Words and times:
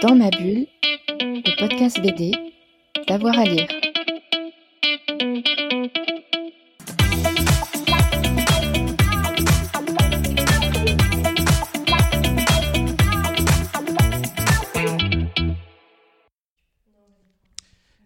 Dans 0.00 0.14
ma 0.14 0.30
bulle, 0.30 0.66
le 1.18 1.58
podcast 1.58 2.00
BD, 2.00 2.30
d'avoir 3.08 3.36
à 3.36 3.44
lire. 3.44 3.66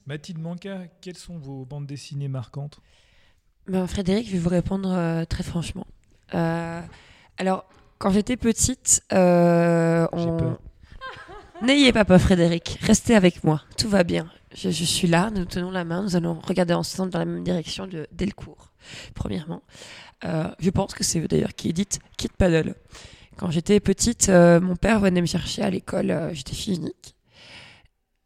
Mathilde 0.06 0.38
Manca, 0.38 0.78
quelles 1.02 1.18
sont 1.18 1.36
vos 1.36 1.66
bandes 1.66 1.86
dessinées 1.86 2.28
marquantes? 2.28 2.80
Ben, 3.66 3.86
Frédéric, 3.86 4.26
je 4.28 4.32
vais 4.32 4.38
vous 4.38 4.48
répondre 4.48 4.90
euh, 4.90 5.24
très 5.26 5.42
franchement. 5.42 5.86
Euh, 6.32 6.80
alors, 7.36 7.66
quand 7.98 8.10
j'étais 8.10 8.38
petite, 8.38 9.02
euh, 9.12 10.06
J'ai 10.16 10.24
on... 10.24 10.56
N'ayez 11.62 11.92
pas 11.92 12.04
peur, 12.04 12.20
Frédéric. 12.20 12.78
Restez 12.82 13.14
avec 13.14 13.44
moi. 13.44 13.62
Tout 13.78 13.88
va 13.88 14.02
bien. 14.02 14.28
Je, 14.54 14.70
suis 14.70 15.06
là. 15.06 15.30
Nous 15.30 15.44
tenons 15.44 15.70
la 15.70 15.84
main. 15.84 16.02
Nous 16.02 16.16
allons 16.16 16.38
regarder 16.40 16.74
ensemble 16.74 17.10
dans 17.10 17.20
la 17.20 17.24
même 17.24 17.44
direction 17.44 17.86
de, 17.86 18.06
dès 18.12 18.26
le 18.26 18.32
cours. 18.32 18.72
Premièrement, 19.14 19.62
Euh, 20.24 20.48
je 20.60 20.70
pense 20.70 20.94
que 20.94 21.02
c'est 21.02 21.18
eux 21.18 21.26
d'ailleurs 21.26 21.52
qui 21.52 21.68
édite 21.68 21.98
Kid 22.16 22.30
Paddle. 22.38 22.76
Quand 23.36 23.50
j'étais 23.50 23.80
petite, 23.80 24.28
euh, 24.28 24.60
mon 24.60 24.76
père 24.76 25.00
venait 25.00 25.20
me 25.20 25.26
chercher 25.26 25.62
à 25.62 25.70
l'école. 25.70 26.12
euh, 26.12 26.32
j'étais 26.32 26.54
fille 26.54 26.76
unique. 26.76 27.16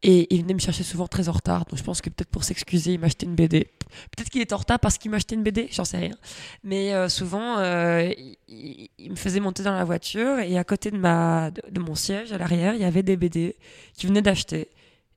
Et 0.03 0.33
il 0.35 0.43
venait 0.43 0.55
me 0.55 0.59
chercher 0.59 0.85
souvent 0.85 1.07
très 1.07 1.29
en 1.29 1.33
retard. 1.33 1.65
Donc 1.65 1.79
je 1.79 1.83
pense 1.83 2.01
que 2.01 2.11
peut-être 2.11 2.29
pour 2.31 2.45
s'excuser, 2.45 2.93
il 2.93 3.01
m'achetait 3.01 3.27
une 3.27 3.35
BD. 3.35 3.71
Peut-être 4.15 4.29
qu'il 4.29 4.43
était 4.43 4.53
en 4.53 4.59
retard 4.59 4.79
parce 4.79 4.99
qu'il 4.99 5.11
m'achetait 5.11 5.35
une 5.35 5.43
BD, 5.43 5.69
j'en 5.71 5.85
sais 5.85 5.97
rien. 5.97 6.15
Mais 6.63 6.93
euh, 6.93 7.09
souvent, 7.09 7.59
euh, 7.59 8.13
il, 8.49 9.11
me 9.11 9.17
faisait 9.17 9.41
monter 9.41 9.63
dans 9.63 9.75
la 9.75 9.85
voiture 9.85 10.39
et 10.39 10.59
à 10.59 10.65
côté 10.65 10.91
de, 10.91 10.99
ma, 10.99 11.51
de, 11.51 11.81
mon 11.81 11.95
siège, 11.95 12.33
à 12.33 12.39
l'arrière, 12.39 12.75
il 12.75 12.81
y 12.81 12.85
avait 12.85 13.03
des 13.03 13.17
BD 13.17 13.57
qu'il 13.95 14.09
venait 14.09 14.23
d'acheter. 14.23 14.69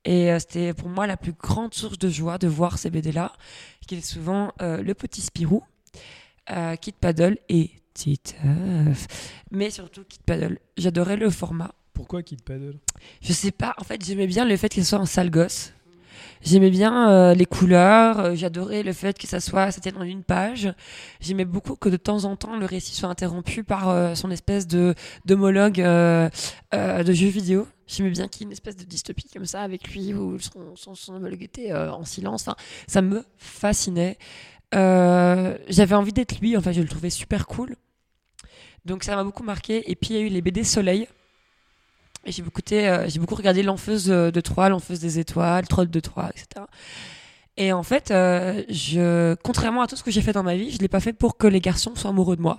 Et 0.06 0.32
euh, 0.32 0.40
c'était 0.40 0.74
pour 0.74 0.88
moi 0.88 1.08
la 1.08 1.18
plus 1.18 1.34
grande 1.34 1.74
source 1.74 2.00
de 2.00 2.10
joie 2.10 2.38
de 2.38 2.48
voir 2.48 2.78
ces 2.78 2.90
BD-là, 2.90 3.34
qui 3.86 3.96
étaient 3.96 4.06
souvent 4.06 4.54
Le 4.60 4.94
Petit 4.94 5.22
Spirou, 5.22 5.64
Kid 6.80 6.96
Paddle 6.96 7.38
et 7.50 7.72
Titeuf. 7.94 9.08
Mais 9.52 9.70
surtout 9.72 10.06
Kid 10.06 10.22
Paddle. 10.24 10.60
J'adorais 10.78 11.18
le 11.18 11.30
format. 11.30 11.74
Pourquoi 12.00 12.24
Kid 12.24 12.42
Paddle 12.42 12.76
Je 13.22 13.34
sais 13.34 13.52
pas, 13.52 13.76
en 13.78 13.84
fait, 13.84 14.02
j'aimais 14.06 14.26
bien 14.26 14.46
le 14.46 14.56
fait 14.56 14.74
ce 14.74 14.84
soit 14.84 15.00
un 15.00 15.06
sale 15.06 15.30
gosse. 15.30 15.74
J'aimais 16.42 16.70
bien 16.70 17.12
euh, 17.12 17.34
les 17.34 17.46
couleurs, 17.46 18.20
euh, 18.22 18.36
j'adorais 18.36 18.84
le 18.84 18.94
fait 18.94 19.18
que 19.18 19.28
ça 19.28 19.42
soit, 19.42 19.70
c'était 19.72 19.92
dans 19.92 20.04
une 20.04 20.24
page. 20.24 20.74
J'aimais 21.20 21.44
beaucoup 21.44 21.76
que 21.76 21.90
de 21.90 21.98
temps 21.98 22.24
en 22.24 22.38
temps 22.38 22.56
le 22.56 22.66
récit 22.66 22.96
soit 22.96 23.10
interrompu 23.10 23.66
par 23.66 23.90
euh, 23.90 24.16
son 24.16 24.32
espèce 24.32 24.66
de 24.66 24.96
d'homologue 25.26 25.82
de 25.82 26.32
jeu 27.14 27.28
vidéo. 27.28 27.68
J'aimais 27.86 28.12
bien 28.12 28.30
qu'il 28.30 28.44
y 28.44 28.44
ait 28.44 28.48
une 28.48 28.54
espèce 28.54 28.78
de 28.78 28.86
dystopie 28.86 29.28
comme 29.28 29.46
ça 29.46 29.62
avec 29.62 29.90
lui 29.90 30.14
où 30.14 30.40
son, 30.40 30.78
son, 30.78 30.96
son 30.96 31.16
homologue 31.16 31.44
était 31.44 31.74
en 31.74 32.06
silence. 32.06 32.48
Ça 32.88 33.02
me 33.02 33.26
fascinait. 33.38 34.18
J'avais 34.72 35.96
envie 35.96 36.14
d'être 36.14 36.40
lui, 36.40 36.56
enfin, 36.56 36.72
je 36.72 36.80
le 36.80 36.88
trouvais 36.88 37.10
super 37.10 37.46
cool. 37.46 37.76
Donc 38.86 39.04
ça 39.04 39.18
m'a 39.18 39.26
beaucoup 39.26 39.44
marqué. 39.44 39.92
Et 39.92 39.98
puis 39.98 40.12
il 40.12 40.16
y 40.16 40.20
a 40.20 40.22
eu 40.22 40.30
les 40.30 40.42
BD 40.42 40.64
Soleil. 40.64 41.10
J'ai 42.26 42.42
beaucoup, 42.42 42.62
euh, 42.72 43.06
j'ai 43.08 43.20
beaucoup 43.20 43.36
regardé 43.36 43.64
L'Enfeuse 43.64 44.08
de, 44.08 44.42
Troie, 44.42 44.70
L'Enfeuse 44.70 45.00
des 45.00 45.20
Étoiles, 45.20 45.68
Troll 45.68 45.90
de 45.90 46.00
Troie, 46.00 46.30
etc. 46.30 46.66
Et 47.58 47.74
en 47.74 47.84
fait, 47.84 48.12
euh, 48.12 48.64
je, 48.70 49.36
contrairement 49.36 49.82
à 49.82 49.88
tout 49.88 49.96
ce 49.96 50.04
que 50.04 50.12
j'ai 50.12 50.22
fait 50.22 50.34
dans 50.34 50.44
ma 50.44 50.56
vie, 50.56 50.72
je 50.72 50.80
l'ai 50.80 50.88
pas 50.88 51.00
fait 51.00 51.14
pour 51.14 51.38
que 51.38 51.48
les 51.48 51.62
garçons 51.62 51.96
soient 51.96 52.12
amoureux 52.12 52.36
de 52.36 52.42
moi, 52.42 52.58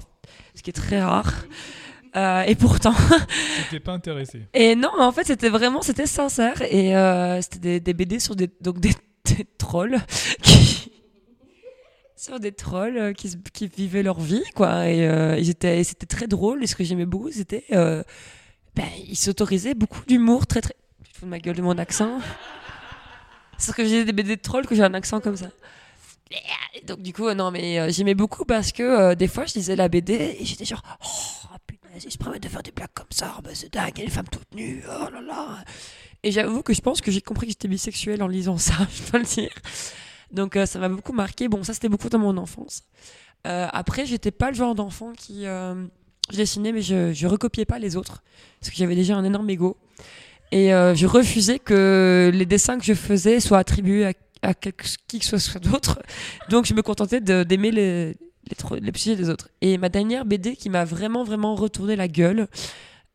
ce 0.55 0.63
qui 0.63 0.71
est 0.71 0.75
très 0.75 1.01
rare. 1.01 1.33
Euh, 2.17 2.43
et 2.43 2.55
pourtant, 2.55 2.95
T'étais 3.71 3.81
pas 3.81 3.93
intéressé. 3.93 4.43
et 4.53 4.75
non, 4.75 4.91
en 4.99 5.13
fait, 5.13 5.25
c'était 5.25 5.49
vraiment, 5.49 5.83
c'était 5.83 6.07
sincère. 6.07 6.61
Et 6.63 6.93
c'était 7.43 7.59
des, 7.59 7.81
des 7.81 7.95
BD 7.95 8.19
sur 8.19 8.35
des, 8.37 8.51
donc 8.61 8.81
des, 8.81 8.93
des 9.27 9.47
trolls 9.59 9.99
qui, 10.43 10.91
sur 12.17 12.41
des 12.41 12.53
trolls 12.53 13.15
qui, 13.15 13.37
qui 13.53 13.69
vivaient 13.69 14.03
leur 14.03 14.21
vie, 14.21 14.43
quoi. 14.55 14.89
Et 14.89 15.05
ils 15.39 15.51
étaient, 15.51 15.85
c'était 15.85 16.07
très 16.07 16.27
drôle. 16.27 16.65
Et 16.65 16.67
ce 16.67 16.75
que 16.75 16.83
j'aimais 16.83 17.07
beaucoup, 17.07 17.31
c'était, 17.31 17.65
ben, 18.75 18.89
ils 19.09 19.17
s'autorisaient 19.17 19.75
beaucoup 19.75 20.05
d'humour, 20.07 20.47
très 20.47 20.61
très. 20.61 20.75
Tu 21.05 21.13
te 21.13 21.19
fous 21.19 21.25
de 21.25 21.31
ma 21.31 21.39
gueule 21.39 21.57
de 21.57 21.63
mon 21.63 21.77
accent. 21.79 22.21
C'est 23.59 23.75
que 23.75 23.85
j'ai 23.85 24.05
des 24.05 24.13
BD 24.13 24.37
de 24.37 24.41
trolls 24.41 24.67
que 24.67 24.75
j'ai 24.75 24.83
un 24.83 24.95
accent 24.95 25.21
comme 25.21 25.37
ça. 25.37 25.49
Donc 26.87 27.03
du 27.03 27.13
coup, 27.13 27.27
euh, 27.27 27.35
non, 27.35 27.51
mais 27.51 27.79
euh, 27.79 27.91
j'aimais 27.91 28.15
beaucoup 28.15 28.45
parce 28.45 28.73
que 28.73 28.83
euh, 28.83 29.15
des 29.15 29.29
fois, 29.29 29.47
je 29.47 29.55
lisais 29.55 29.77
la 29.77 29.89
BD 29.89 30.37
et 30.39 30.45
j'étais 30.45 30.65
genre, 30.65 30.83
oh 31.05 31.57
putain, 31.67 31.89
si 31.99 32.11
je 32.11 32.17
permets 32.17 32.39
de 32.39 32.49
faire 32.49 32.63
des 32.63 32.71
blagues 32.71 32.89
comme 32.95 33.11
ça, 33.11 33.37
bah, 33.43 33.51
c'est 33.53 33.73
dingue, 33.73 33.93
il 33.97 33.99
y 33.99 34.03
a 34.03 34.05
une 34.05 34.11
femme 34.11 34.29
toute 34.29 34.55
nue, 34.55 34.83
oh 34.89 35.11
là 35.11 35.21
là. 35.21 35.65
Et 36.23 36.31
j'avoue 36.31 36.63
que 36.63 36.73
je 36.73 36.81
pense 36.81 37.01
que 37.01 37.11
j'ai 37.11 37.21
compris 37.21 37.47
que 37.47 37.53
j'étais 37.53 37.69
bisexuelle 37.69 38.23
en 38.23 38.29
lisant 38.29 38.59
ça, 38.59 38.75
je 38.91 39.11
dois 39.11 39.21
le 39.21 39.27
dire. 39.27 39.53
Donc 40.31 40.57
ça 40.67 40.79
m'a 40.79 40.89
beaucoup 40.89 41.13
marqué. 41.13 41.49
Bon, 41.49 41.65
ça 41.65 41.75
c'était 41.75 41.89
beaucoup 41.89 42.09
dans 42.09 42.21
mon 42.21 42.37
enfance. 42.37 42.85
Après, 43.43 44.07
j'étais 44.07 44.31
pas 44.31 44.51
le 44.51 44.57
genre 44.57 44.77
d'enfant 44.77 45.13
qui. 45.13 45.45
Je 46.31 46.37
dessinais, 46.37 46.73
mais 46.73 46.83
je, 46.83 47.13
je 47.13 47.27
recopiais 47.27 47.65
pas 47.65 47.79
les 47.79 47.97
autres. 47.97 48.23
Parce 48.61 48.71
que 48.71 48.77
j'avais 48.77 48.95
déjà 48.95 49.17
un 49.17 49.25
énorme 49.25 49.49
ego. 49.51 49.77
Et 50.53 50.75
euh, 50.75 50.95
je 50.95 51.07
refusais 51.07 51.59
que 51.59 52.31
les 52.35 52.47
dessins 52.47 52.79
que 52.79 52.85
je 52.85 52.95
faisais 52.95 53.41
soient 53.41 53.59
attribués 53.59 54.07
à, 54.07 54.13
à 54.43 54.55
qui 54.55 55.19
que 55.19 55.25
ce 55.25 55.39
soit 55.39 55.61
d'autre. 55.61 56.01
Donc 56.49 56.67
je 56.67 56.75
me 56.75 56.83
contentais 56.83 57.21
d'aimer 57.21 57.71
les, 57.71 58.07
les, 58.13 58.81
les 58.81 58.93
petits 58.93 59.17
des 59.17 59.29
autres. 59.31 59.49
Et 59.61 59.79
ma 59.79 59.89
dernière 59.89 60.25
BD 60.25 60.57
qui 60.57 60.71
m'a 60.71 60.85
vraiment, 60.85 61.25
vraiment 61.25 61.55
retourné 61.55 61.97
la 61.97 62.09
gueule, 62.09 62.49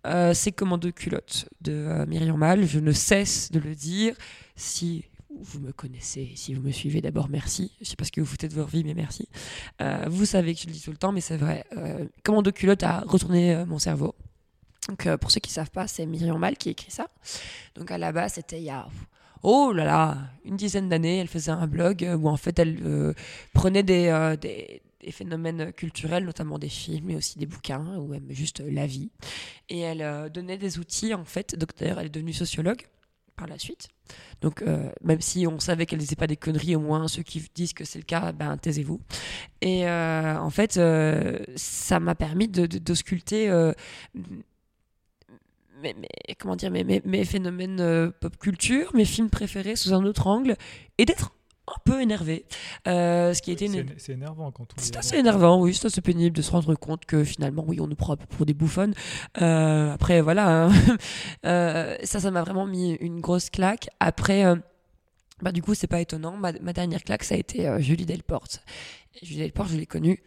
euh, 0.06 0.34
c'est 0.34 0.52
Commando 0.52 0.92
culotte 0.92 1.48
de 1.62 1.74
euh, 1.74 2.06
Myriam 2.06 2.38
Mal. 2.38 2.66
Je 2.66 2.80
ne 2.80 2.92
cesse 2.92 3.52
de 3.52 3.60
le 3.60 3.76
dire. 3.76 4.16
Si 4.56 5.04
vous 5.42 5.60
me 5.60 5.72
connaissez, 5.72 6.32
si 6.36 6.54
vous 6.54 6.62
me 6.62 6.72
suivez, 6.72 7.02
d'abord 7.02 7.30
merci. 7.30 7.72
Je 7.82 7.86
sais 7.86 7.96
pas 7.96 8.06
ce 8.06 8.12
que 8.12 8.22
vous 8.22 8.28
foutez 8.28 8.48
de 8.48 8.54
votre 8.54 8.70
vie, 8.70 8.84
mais 8.84 8.94
merci. 8.94 9.28
Euh, 9.82 10.06
vous 10.10 10.26
savez 10.26 10.54
que 10.54 10.62
je 10.62 10.68
le 10.68 10.72
dis 10.72 10.82
tout 10.82 10.92
le 10.92 10.98
temps, 10.98 11.12
mais 11.12 11.22
c'est 11.22 11.38
vrai. 11.38 11.66
Euh, 11.78 12.06
Commando 12.24 12.52
culotte 12.52 12.84
a 12.84 13.02
retourné 13.02 13.54
euh, 13.54 13.66
mon 13.66 13.80
cerveau. 13.80 14.16
Donc 14.88 15.06
euh, 15.08 15.18
pour 15.18 15.32
ceux 15.32 15.40
qui 15.40 15.52
savent 15.52 15.72
pas, 15.72 15.88
c'est 15.88 16.06
Myriam 16.06 16.38
Mal 16.38 16.58
qui 16.58 16.70
écrit 16.70 16.92
ça. 16.92 17.08
Donc 17.76 17.92
à 17.92 17.98
la 17.98 18.12
base, 18.12 18.34
c'était 18.34 18.60
il 18.60 18.66
y 18.66 18.70
a 18.70 18.88
oh 19.44 19.72
là 19.74 19.84
là 19.84 20.18
une 20.44 20.56
dizaine 20.56 20.90
d'années, 20.90 21.18
elle 21.18 21.28
faisait 21.28 21.52
un 21.52 21.68
blog 21.68 22.08
où 22.20 22.30
en 22.30 22.38
fait 22.38 22.58
elle 22.60 23.14
prenait 23.54 23.84
des, 23.84 24.82
phénomènes 25.12 25.72
culturels, 25.74 26.26
notamment 26.26 26.58
des 26.58 26.70
films, 26.70 27.06
mais 27.08 27.16
aussi 27.16 27.38
des 27.38 27.46
bouquins, 27.46 27.98
ou 27.98 28.08
même 28.08 28.26
juste 28.30 28.62
la 28.62 28.88
vie. 28.88 29.12
Et 29.70 29.80
elle 29.80 30.32
donnait 30.32 30.58
des 30.58 30.80
outils, 30.80 31.14
en 31.14 31.26
fait. 31.26 31.56
D'ailleurs, 31.78 32.00
elle 32.00 32.08
est 32.08 32.10
devenue 32.10 32.34
sociologue 32.34 32.88
par 33.36 33.46
la 33.46 33.60
suite. 33.60 33.90
Donc 34.42 34.62
euh, 34.62 34.90
même 35.04 35.22
si 35.22 35.48
on 35.48 35.60
savait 35.60 35.86
qu'elle 35.86 36.00
disait 36.00 36.16
pas 36.16 36.28
des 36.28 36.38
conneries, 36.38 36.76
au 36.76 36.80
moins 36.80 37.08
ceux 37.08 37.24
qui 37.24 37.44
disent 37.54 37.74
que 37.74 37.86
c'est 37.86 38.00
le 38.00 38.06
cas, 38.06 38.32
ben 38.32 38.58
taisez-vous. 38.58 39.00
Et 39.62 39.88
euh, 39.88 40.38
en 40.38 40.50
fait, 40.50 40.78
euh, 40.78 41.40
ça 41.56 42.00
m'a 42.00 42.16
permis 42.16 42.48
de, 42.48 42.68
comment 46.40 46.56
dire, 46.56 46.72
mes, 46.72 47.26
phénomènes 47.26 48.12
pop 48.20 48.38
culture, 48.38 48.92
mes 48.96 49.06
films 49.06 49.30
préférés 49.30 49.76
sous 49.76 49.94
un 49.94 50.04
autre 50.06 50.28
angle, 50.28 50.56
et 50.98 51.06
d'être 51.06 51.35
un 51.68 51.80
peu 51.84 52.02
énervé. 52.02 52.46
Euh, 52.88 53.34
ce 53.34 53.42
qui 53.42 53.52
était 53.52 53.66
une, 53.66 53.88
C'est 53.98 54.14
énervant 54.14 54.52
quand 54.52 54.64
on. 54.64 54.82
c'est 54.82 54.96
assez 54.96 55.18
énervant, 55.18 55.60
oui, 55.60 55.74
c'est 55.74 55.88
assez 55.88 56.02
pénible 56.02 56.36
de 56.36 56.42
se 56.42 56.52
rendre 56.52 56.76
compte 56.76 57.06
que 57.06 57.24
finalement, 57.24 57.64
oui, 57.68 57.80
on 57.80 57.88
nous 57.88 57.96
prend 57.96 58.16
pour 58.16 58.46
des 58.46 58.54
bouffonnes. 58.54 58.94
Euh, 59.42 59.94
après, 59.94 60.22
voilà, 60.22 60.66
hein. 60.66 60.72
Euh, 61.46 61.96
ça, 62.04 62.20
ça 62.20 62.32
m'a 62.32 62.42
vraiment 62.42 62.66
mis 62.66 62.94
une 62.94 63.20
grosse 63.20 63.50
claque. 63.50 63.90
Après, 64.00 64.44
bah, 65.42 65.52
du 65.52 65.62
coup, 65.62 65.76
c'est 65.76 65.88
pas 65.88 66.02
étonnant. 66.02 66.38
Ma, 66.38 66.52
ma 66.54 66.74
dernière 66.74 67.04
claque, 67.04 67.24
ça 67.24 67.36
a 67.36 67.38
été 67.38 67.70
Julie 67.82 68.06
Delporte. 68.06 68.64
Et 69.22 69.26
Julie 69.26 69.40
Delporte, 69.42 69.70
je 69.70 69.78
l'ai 69.78 69.86
connue 69.86 70.24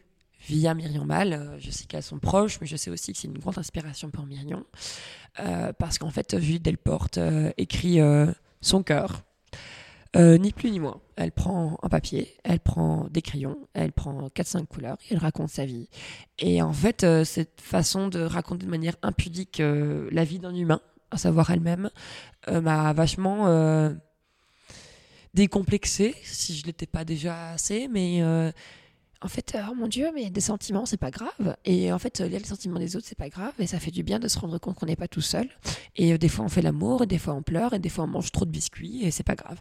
via 0.48 0.74
Myriam 0.74 1.06
Mal. 1.06 1.56
Je 1.58 1.70
sais 1.70 1.86
qu'elles 1.86 2.02
sont 2.02 2.18
proches, 2.18 2.60
mais 2.60 2.66
je 2.66 2.76
sais 2.76 2.90
aussi 2.90 3.12
que 3.12 3.18
c'est 3.18 3.28
une 3.28 3.38
grande 3.38 3.58
inspiration 3.58 4.10
pour. 4.10 4.26
Euh, 5.40 5.72
parce 5.72 5.98
qu'en 5.98 6.10
fait, 6.10 6.38
Julie 6.38 6.60
Delporte 6.60 7.18
écrit 7.56 7.98
son 8.60 8.82
cœur. 8.82 9.24
Euh, 10.16 10.38
ni 10.38 10.52
plus 10.52 10.70
ni 10.70 10.80
moins. 10.80 11.00
Elle 11.16 11.32
prend 11.32 11.78
un 11.82 11.88
papier, 11.88 12.34
elle 12.42 12.60
prend 12.60 13.08
des 13.10 13.20
crayons, 13.20 13.58
elle 13.74 13.92
prend 13.92 14.28
4-5 14.28 14.66
couleurs 14.66 14.96
et 15.08 15.14
elle 15.14 15.18
raconte 15.18 15.50
sa 15.50 15.66
vie. 15.66 15.88
Et 16.38 16.62
en 16.62 16.72
fait, 16.72 17.04
euh, 17.04 17.24
cette 17.24 17.60
façon 17.60 18.08
de 18.08 18.20
raconter 18.20 18.64
de 18.64 18.70
manière 18.70 18.96
impudique 19.02 19.60
euh, 19.60 20.08
la 20.10 20.24
vie 20.24 20.38
d'un 20.38 20.54
humain, 20.54 20.80
à 21.10 21.18
savoir 21.18 21.50
elle-même, 21.50 21.90
m'a 22.50 22.92
vachement 22.92 23.46
décomplexée, 25.32 26.14
si 26.22 26.56
je 26.56 26.66
l'étais 26.66 26.86
pas 26.86 27.04
déjà 27.04 27.50
assez, 27.50 27.88
mais 27.88 28.22
en 29.20 29.28
fait, 29.28 29.54
euh, 29.54 29.62
oh 29.70 29.74
mon 29.74 29.88
Dieu, 29.88 30.10
mais 30.14 30.30
des 30.30 30.40
sentiments, 30.40 30.86
c'est 30.86 30.96
pas 30.96 31.10
grave. 31.10 31.56
Et 31.64 31.92
en 31.92 31.98
fait, 31.98 32.20
euh, 32.20 32.28
lire 32.28 32.38
les 32.38 32.46
sentiments 32.46 32.78
des 32.78 32.94
autres, 32.94 33.06
c'est 33.08 33.18
pas 33.18 33.28
grave. 33.28 33.52
Et 33.58 33.66
ça 33.66 33.80
fait 33.80 33.90
du 33.90 34.04
bien 34.04 34.20
de 34.20 34.28
se 34.28 34.38
rendre 34.38 34.58
compte 34.58 34.76
qu'on 34.76 34.86
n'est 34.86 34.96
pas 34.96 35.08
tout 35.08 35.20
seul. 35.20 35.48
Et 35.96 36.12
euh, 36.12 36.18
des 36.18 36.28
fois, 36.28 36.44
on 36.44 36.48
fait 36.48 36.62
l'amour, 36.62 37.02
et 37.02 37.06
des 37.06 37.18
fois, 37.18 37.34
on 37.34 37.42
pleure, 37.42 37.72
et 37.72 37.80
des 37.80 37.88
fois, 37.88 38.04
on 38.04 38.08
mange 38.08 38.30
trop 38.30 38.44
de 38.44 38.50
biscuits, 38.50 39.04
et 39.04 39.10
c'est 39.10 39.24
pas 39.24 39.34
grave. 39.34 39.60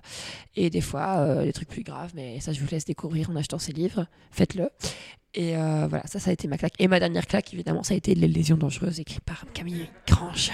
Et 0.56 0.69
des 0.69 0.81
fois, 0.81 1.44
des 1.44 1.54
trucs 1.54 1.69
plus 1.69 1.83
graves, 1.83 2.12
mais 2.15 2.39
ça, 2.39 2.54
je 2.54 2.59
vous 2.62 2.68
laisse 2.69 2.86
découvrir 2.86 3.31
en 3.31 3.36
achetant 3.36 3.57
ces 3.57 3.74
livres. 3.74 4.06
Faites-le. 4.31 4.69
Et 5.33 5.54
voilà, 5.56 6.06
ça, 6.06 6.19
ça 6.19 6.30
a 6.30 6.33
été 6.33 6.48
ma 6.48 6.57
claque. 6.57 6.74
Et 6.80 6.88
ma 6.88 7.00
dernière 7.00 7.25
claque, 7.25 7.53
évidemment, 7.53 7.83
ça 7.83 7.94
a 7.94 7.98
été 7.98 8.13
Les 8.15 8.27
lésions 8.27 8.57
dangereuses, 8.57 9.00
écrite 9.00 9.21
par 9.21 9.45
Camille 9.53 9.89
Grange. 10.07 10.51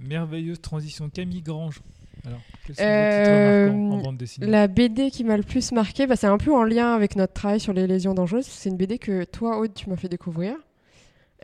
Merveilleuse 0.00 0.60
transition. 0.60 1.10
Camille 1.10 1.42
Grange. 1.42 1.80
Alors, 2.26 2.40
quels 2.66 2.76
sont 2.76 2.82
Euh, 2.82 3.66
vos 3.66 3.72
titres 3.72 3.78
marquants 3.78 3.98
en 3.98 4.02
bande 4.02 4.16
dessinée 4.16 4.46
La 4.46 4.66
BD 4.68 5.10
qui 5.10 5.24
m'a 5.24 5.36
le 5.36 5.42
plus 5.42 5.72
marqué, 5.72 6.06
bah, 6.06 6.16
c'est 6.16 6.26
un 6.26 6.38
peu 6.38 6.52
en 6.54 6.64
lien 6.64 6.94
avec 6.94 7.16
notre 7.16 7.32
travail 7.32 7.60
sur 7.60 7.72
les 7.72 7.86
lésions 7.86 8.14
dangereuses. 8.14 8.46
C'est 8.46 8.68
une 8.68 8.76
BD 8.76 8.98
que 8.98 9.24
toi, 9.24 9.58
Aude, 9.58 9.74
tu 9.74 9.88
m'as 9.88 9.96
fait 9.96 10.08
découvrir. 10.08 10.54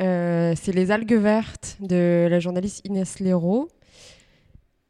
Euh, 0.00 0.54
c'est 0.56 0.72
Les 0.72 0.90
algues 0.90 1.14
vertes 1.14 1.76
de 1.80 2.26
la 2.28 2.40
journaliste 2.40 2.80
Inès 2.84 3.20
Léraud. 3.20 3.68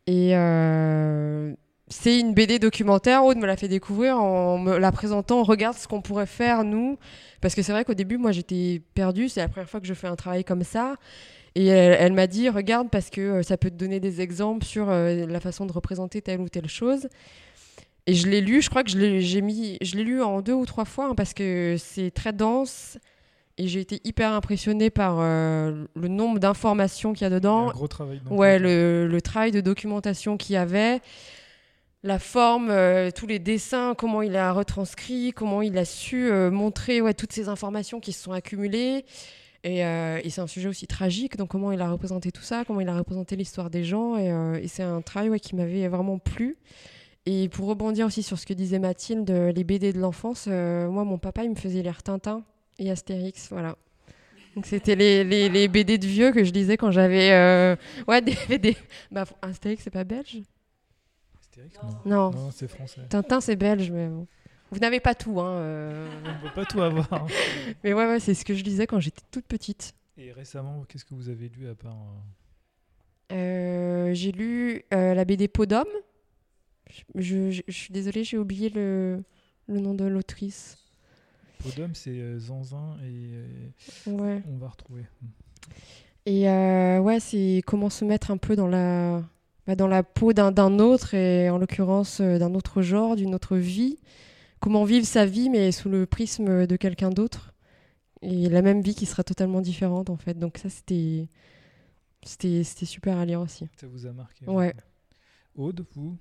Et 0.06 0.36
euh, 0.36 1.54
c'est 1.88 2.19
une 2.19 2.34
BD 2.34 2.58
documentaire. 2.58 3.25
Aude 3.25 3.36
me 3.38 3.46
l'a 3.46 3.56
fait 3.56 3.69
découvrir 3.69 4.19
en 4.19 4.58
me 4.58 4.78
la 4.78 4.92
présentant. 4.92 5.42
Regarde 5.42 5.76
ce 5.76 5.86
qu'on 5.88 6.00
pourrait 6.02 6.26
faire, 6.26 6.64
nous. 6.64 6.98
Parce 7.40 7.54
que 7.54 7.62
c'est 7.62 7.72
vrai 7.72 7.84
qu'au 7.84 7.94
début, 7.94 8.16
moi, 8.16 8.32
j'étais 8.32 8.82
perdue. 8.94 9.28
C'est 9.28 9.40
la 9.40 9.48
première 9.48 9.69
fois 9.69 9.81
que 9.81 9.86
je 9.86 9.94
fais 9.94 10.06
un 10.08 10.16
travail 10.16 10.44
comme 10.44 10.62
ça. 10.62 10.96
Et 11.54 11.66
elle, 11.66 11.96
elle 12.00 12.12
m'a 12.12 12.26
dit, 12.26 12.48
regarde, 12.48 12.90
parce 12.90 13.10
que 13.10 13.20
euh, 13.20 13.42
ça 13.42 13.56
peut 13.56 13.70
te 13.70 13.76
donner 13.76 14.00
des 14.00 14.20
exemples 14.20 14.64
sur 14.64 14.90
euh, 14.90 15.26
la 15.26 15.40
façon 15.40 15.66
de 15.66 15.72
représenter 15.72 16.20
telle 16.20 16.40
ou 16.40 16.48
telle 16.48 16.68
chose. 16.68 17.08
Et 18.06 18.14
je 18.14 18.26
l'ai 18.28 18.40
lu, 18.40 18.60
je 18.60 18.68
crois 18.68 18.82
que 18.82 18.90
je 18.90 18.98
l'ai, 18.98 19.20
j'ai 19.20 19.40
mis, 19.40 19.78
je 19.80 19.96
l'ai 19.96 20.04
lu 20.04 20.22
en 20.22 20.42
deux 20.42 20.52
ou 20.52 20.66
trois 20.66 20.84
fois, 20.84 21.06
hein, 21.06 21.14
parce 21.14 21.32
que 21.32 21.76
c'est 21.78 22.10
très 22.10 22.32
dense. 22.32 22.98
Et 23.56 23.68
j'ai 23.68 23.80
été 23.80 24.00
hyper 24.02 24.32
impressionnée 24.32 24.90
par 24.90 25.18
euh, 25.20 25.84
le 25.94 26.08
nombre 26.08 26.40
d'informations 26.40 27.12
qu'il 27.12 27.22
y 27.22 27.24
a 27.24 27.28
Il 27.28 27.32
y 27.32 27.36
a 27.36 27.38
dedans. 27.38 27.68
un 27.68 27.72
gros 27.72 27.86
travail. 27.86 28.20
Ouais, 28.28 28.58
le, 28.58 29.06
le 29.06 29.22
travail 29.22 29.52
de 29.52 29.60
documentation 29.60 30.36
qu'il 30.36 30.54
y 30.54 30.56
avait, 30.56 31.00
la 32.02 32.18
forme, 32.18 32.68
euh, 32.70 33.10
tous 33.14 33.28
les 33.28 33.38
dessins, 33.38 33.94
comment 33.96 34.22
il 34.22 34.34
a 34.36 34.52
retranscrit, 34.52 35.32
comment 35.32 35.62
il 35.62 35.78
a 35.78 35.84
su 35.84 36.28
euh, 36.30 36.50
montrer 36.50 37.00
ouais, 37.00 37.14
toutes 37.14 37.32
ces 37.32 37.48
informations 37.48 38.00
qui 38.00 38.12
se 38.12 38.24
sont 38.24 38.32
accumulées. 38.32 39.04
Et, 39.64 39.84
euh, 39.84 40.20
et 40.22 40.28
c'est 40.28 40.43
un 40.43 40.46
sujet 40.46 40.69
aussi 40.69 40.87
tragique, 40.87 41.38
donc 41.38 41.49
comment 41.49 41.72
il 41.72 41.81
a 41.81 41.90
représenté 41.90 42.31
tout 42.31 42.43
ça, 42.43 42.64
comment 42.66 42.81
il 42.82 42.88
a 42.88 42.96
représenté 42.96 43.34
l'histoire 43.34 43.70
des 43.70 43.82
gens. 43.82 44.16
Et, 44.16 44.31
euh, 44.31 44.61
et 44.62 44.69
c'est 44.69 44.82
un 44.82 45.00
travail 45.00 45.31
ouais, 45.31 45.40
qui 45.40 45.56
m'avait 45.56 45.88
vraiment 45.88 46.19
plu. 46.19 46.58
Et 47.25 47.49
pour 47.49 47.66
rebondir 47.69 48.06
aussi 48.06 48.22
sur 48.22 48.38
ce 48.38 48.44
que 48.44 48.52
disait 48.52 48.78
Mathilde, 48.78 49.31
les 49.31 49.64
BD 49.64 49.94
de 49.94 49.99
l'enfance, 49.99 50.44
euh, 50.49 50.90
moi, 50.90 51.05
mon 51.05 51.16
papa, 51.16 51.44
il 51.44 51.50
me 51.50 51.55
faisait 51.55 51.81
lire 51.82 52.02
Tintin 52.02 52.43
et 52.78 52.90
Astérix, 52.90 53.49
voilà. 53.50 53.76
Donc 54.55 54.66
c'était 54.66 54.94
les, 54.94 55.25
les, 55.25 55.49
les 55.49 55.67
BD 55.67 55.96
de 55.96 56.06
vieux 56.06 56.31
que 56.31 56.44
je 56.44 56.52
lisais 56.52 56.76
quand 56.76 56.90
j'avais... 56.90 57.32
euh, 57.32 57.75
Ouais, 58.06 58.20
des 58.20 58.37
BD... 58.46 58.76
Bah, 59.10 59.25
Astérix, 59.40 59.82
c'est 59.82 59.90
pas 59.90 60.05
belge? 60.05 60.43
Astérix, 61.40 61.75
non. 61.82 61.90
Non. 62.05 62.31
Non, 62.32 62.50
c'est 62.52 62.69
français. 62.69 63.00
Tintin, 63.08 63.40
c'est 63.40 63.56
belge, 63.56 63.90
mais 63.90 64.08
bon. 64.08 64.26
Vous 64.74 64.80
n'avez 64.80 65.00
pas 65.00 65.14
tout, 65.14 65.40
hein. 65.40 65.50
euh. 65.58 66.08
On 66.26 66.42
peut 66.48 66.54
pas 66.54 66.64
tout 66.66 66.82
avoir. 66.82 67.10
hein. 67.12 67.26
Mais 67.84 67.92
ouais, 67.94 68.06
ouais, 68.06 68.20
c'est 68.20 68.34
ce 68.34 68.44
que 68.44 68.54
je 68.54 68.62
lisais 68.64 68.86
quand 68.86 69.00
j'étais 69.00 69.22
toute 69.30 69.46
petite. 69.46 69.94
Et 70.18 70.32
récemment, 70.32 70.84
qu'est-ce 70.88 71.04
que 71.04 71.14
vous 71.14 71.28
avez 71.28 71.48
lu 71.48 71.68
à 71.68 71.74
part. 71.74 71.96
euh, 73.32 74.08
Euh, 74.10 74.14
j'ai 74.14 74.32
lu 74.32 74.82
la 75.14 75.24
BD 75.24 75.48
d'homme. 75.66 75.84
Je, 77.14 77.50
je- 77.50 77.62
je 77.66 77.72
suis 77.72 77.92
désolée, 77.92 78.24
j'ai 78.24 78.36
oublié 78.38 78.68
le, 78.68 79.22
le 79.68 79.80
nom 79.80 79.94
de 79.94 80.04
l'autrice. 80.04 80.76
Podum, 81.62 81.94
c'est 81.94 82.38
Zanzin 82.38 82.96
et 83.04 84.10
Ouais. 84.10 84.42
on 84.52 84.56
va 84.58 84.68
retrouver. 84.68 85.04
Et 86.26 86.48
ouais, 87.00 87.20
c'est 87.20 87.62
comment 87.66 87.90
se 87.90 88.04
mettre 88.04 88.30
un 88.30 88.36
peu 88.36 88.54
dans 88.54 88.68
la, 88.68 89.22
bah, 89.66 89.74
dans 89.74 89.88
la 89.88 90.02
peau 90.02 90.32
d'un 90.32 90.78
autre, 90.78 91.14
et 91.14 91.48
en 91.50 91.58
l'occurrence 91.58 92.20
d'un 92.20 92.54
autre 92.54 92.82
genre, 92.82 93.16
d'une 93.16 93.34
autre 93.34 93.56
vie. 93.56 93.98
Comment 94.60 94.84
vivre 94.84 95.06
sa 95.06 95.26
vie, 95.26 95.50
mais 95.50 95.72
sous 95.72 95.88
le 95.88 96.06
prisme 96.06 96.66
de 96.66 96.76
quelqu'un 96.76 97.10
d'autre. 97.10 97.52
Et 98.22 98.48
la 98.48 98.62
même 98.62 98.80
vie 98.80 98.94
qui 98.94 99.04
sera 99.06 99.22
totalement 99.22 99.60
différente, 99.60 100.08
en 100.08 100.16
fait. 100.16 100.38
Donc 100.38 100.56
ça, 100.58 100.70
c'était 100.70 101.28
c'était 102.24 102.64
c'était 102.64 102.86
super 102.86 103.18
à 103.18 103.24
lire 103.26 103.40
aussi. 103.40 103.68
Ça 103.76 103.86
vous 103.86 104.06
a 104.06 104.12
marqué 104.12 104.46
Ouais. 104.46 104.74
Aude, 105.56 105.84
vous? 105.94 106.16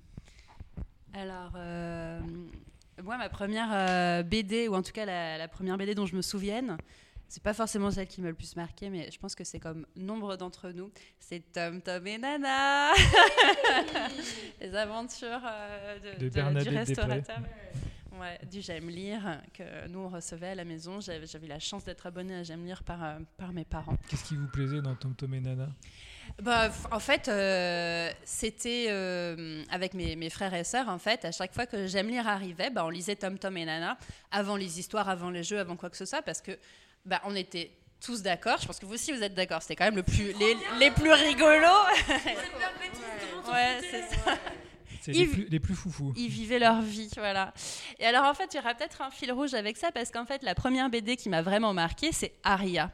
Alors, 1.14 1.52
euh, 1.56 2.20
moi, 3.02 3.16
ma 3.16 3.28
première 3.30 3.70
euh, 3.72 4.22
BD, 4.22 4.68
ou 4.68 4.74
en 4.74 4.82
tout 4.82 4.92
cas 4.92 5.06
la, 5.06 5.38
la 5.38 5.48
première 5.48 5.78
BD 5.78 5.94
dont 5.94 6.04
je 6.06 6.14
me 6.14 6.20
souvienne, 6.22 6.76
c'est 7.28 7.42
pas 7.42 7.54
forcément 7.54 7.90
celle 7.90 8.06
qui 8.06 8.20
m'a 8.20 8.28
le 8.28 8.34
plus 8.34 8.54
marqué, 8.54 8.90
mais 8.90 9.10
je 9.10 9.18
pense 9.18 9.34
que 9.34 9.44
c'est 9.44 9.58
comme 9.58 9.86
nombre 9.96 10.36
d'entre 10.36 10.70
nous, 10.70 10.90
c'est 11.18 11.40
Tom 11.52 11.80
Tom 11.80 12.06
et 12.06 12.18
Nana 12.18 12.92
Les 14.60 14.74
aventures 14.74 15.40
euh, 15.44 15.98
de, 16.16 16.18
De 16.20 16.24
de- 16.28 16.34
Bernadette 16.34 16.68
du 16.68 16.76
restaurateur. 16.76 17.38
Ouais, 18.20 18.38
du 18.50 18.60
J'aime 18.60 18.88
lire 18.88 19.40
que 19.52 19.88
nous 19.88 20.00
on 20.00 20.08
recevait 20.08 20.48
à 20.48 20.54
la 20.54 20.64
maison. 20.64 21.00
J'avais 21.00 21.26
j'avais 21.26 21.48
la 21.48 21.58
chance 21.58 21.84
d'être 21.84 22.06
abonnée 22.06 22.36
à 22.36 22.42
J'aime 22.42 22.64
lire 22.64 22.82
par, 22.84 23.02
euh, 23.02 23.18
par 23.36 23.52
mes 23.52 23.64
parents. 23.64 23.96
Qu'est-ce 24.08 24.24
qui 24.24 24.36
vous 24.36 24.46
plaisait 24.46 24.80
dans 24.80 24.94
Tom 24.94 25.14
Tom 25.14 25.34
et 25.34 25.40
Nana? 25.40 25.68
Bah, 26.40 26.70
en 26.90 27.00
fait, 27.00 27.28
euh, 27.28 28.10
c'était 28.24 28.86
euh, 28.88 29.62
avec 29.70 29.94
mes, 29.94 30.16
mes 30.16 30.30
frères 30.30 30.54
et 30.54 30.64
sœurs. 30.64 30.88
En 30.88 30.98
fait, 30.98 31.24
à 31.24 31.32
chaque 31.32 31.52
fois 31.52 31.66
que 31.66 31.86
J'aime 31.86 32.08
lire 32.08 32.26
arrivait, 32.28 32.70
bah, 32.70 32.86
on 32.86 32.90
lisait 32.90 33.16
Tom 33.16 33.38
Tom 33.38 33.56
et 33.56 33.64
Nana 33.64 33.98
avant 34.30 34.56
les 34.56 34.78
histoires, 34.78 35.08
avant 35.08 35.30
les 35.30 35.42
jeux, 35.42 35.58
avant 35.58 35.76
quoi 35.76 35.90
que 35.90 35.96
ce 35.96 36.06
soit, 36.06 36.22
parce 36.22 36.40
que 36.40 36.52
bah, 37.04 37.20
on 37.24 37.34
était 37.34 37.72
tous 38.00 38.22
d'accord. 38.22 38.58
Je 38.60 38.66
pense 38.66 38.78
que 38.78 38.86
vous 38.86 38.94
aussi 38.94 39.12
vous 39.12 39.22
êtes 39.22 39.34
d'accord. 39.34 39.60
C'était 39.62 39.76
quand 39.76 39.84
même 39.86 39.96
le 39.96 40.02
plus 40.02 40.32
les, 40.38 40.56
les 40.78 40.90
plus 40.92 41.12
rigolos. 41.12 41.66
ouais, 43.50 43.80
c'est 43.80 44.14
ça. 44.14 44.38
C'est 45.04 45.12
les 45.12 45.26
plus, 45.26 45.46
les 45.48 45.60
plus 45.60 45.74
foufous. 45.74 46.12
Ils 46.16 46.28
vivaient 46.28 46.58
leur 46.58 46.80
vie, 46.80 47.10
voilà. 47.16 47.52
Et 47.98 48.06
alors 48.06 48.24
en 48.24 48.34
fait, 48.34 48.52
il 48.52 48.56
y 48.56 48.60
aura 48.60 48.74
peut-être 48.74 49.02
un 49.02 49.10
fil 49.10 49.30
rouge 49.32 49.54
avec 49.54 49.76
ça 49.76 49.92
parce 49.92 50.10
qu'en 50.10 50.24
fait, 50.24 50.42
la 50.42 50.54
première 50.54 50.88
BD 50.88 51.16
qui 51.16 51.28
m'a 51.28 51.42
vraiment 51.42 51.74
marquée, 51.74 52.12
c'est 52.12 52.32
Aria, 52.42 52.90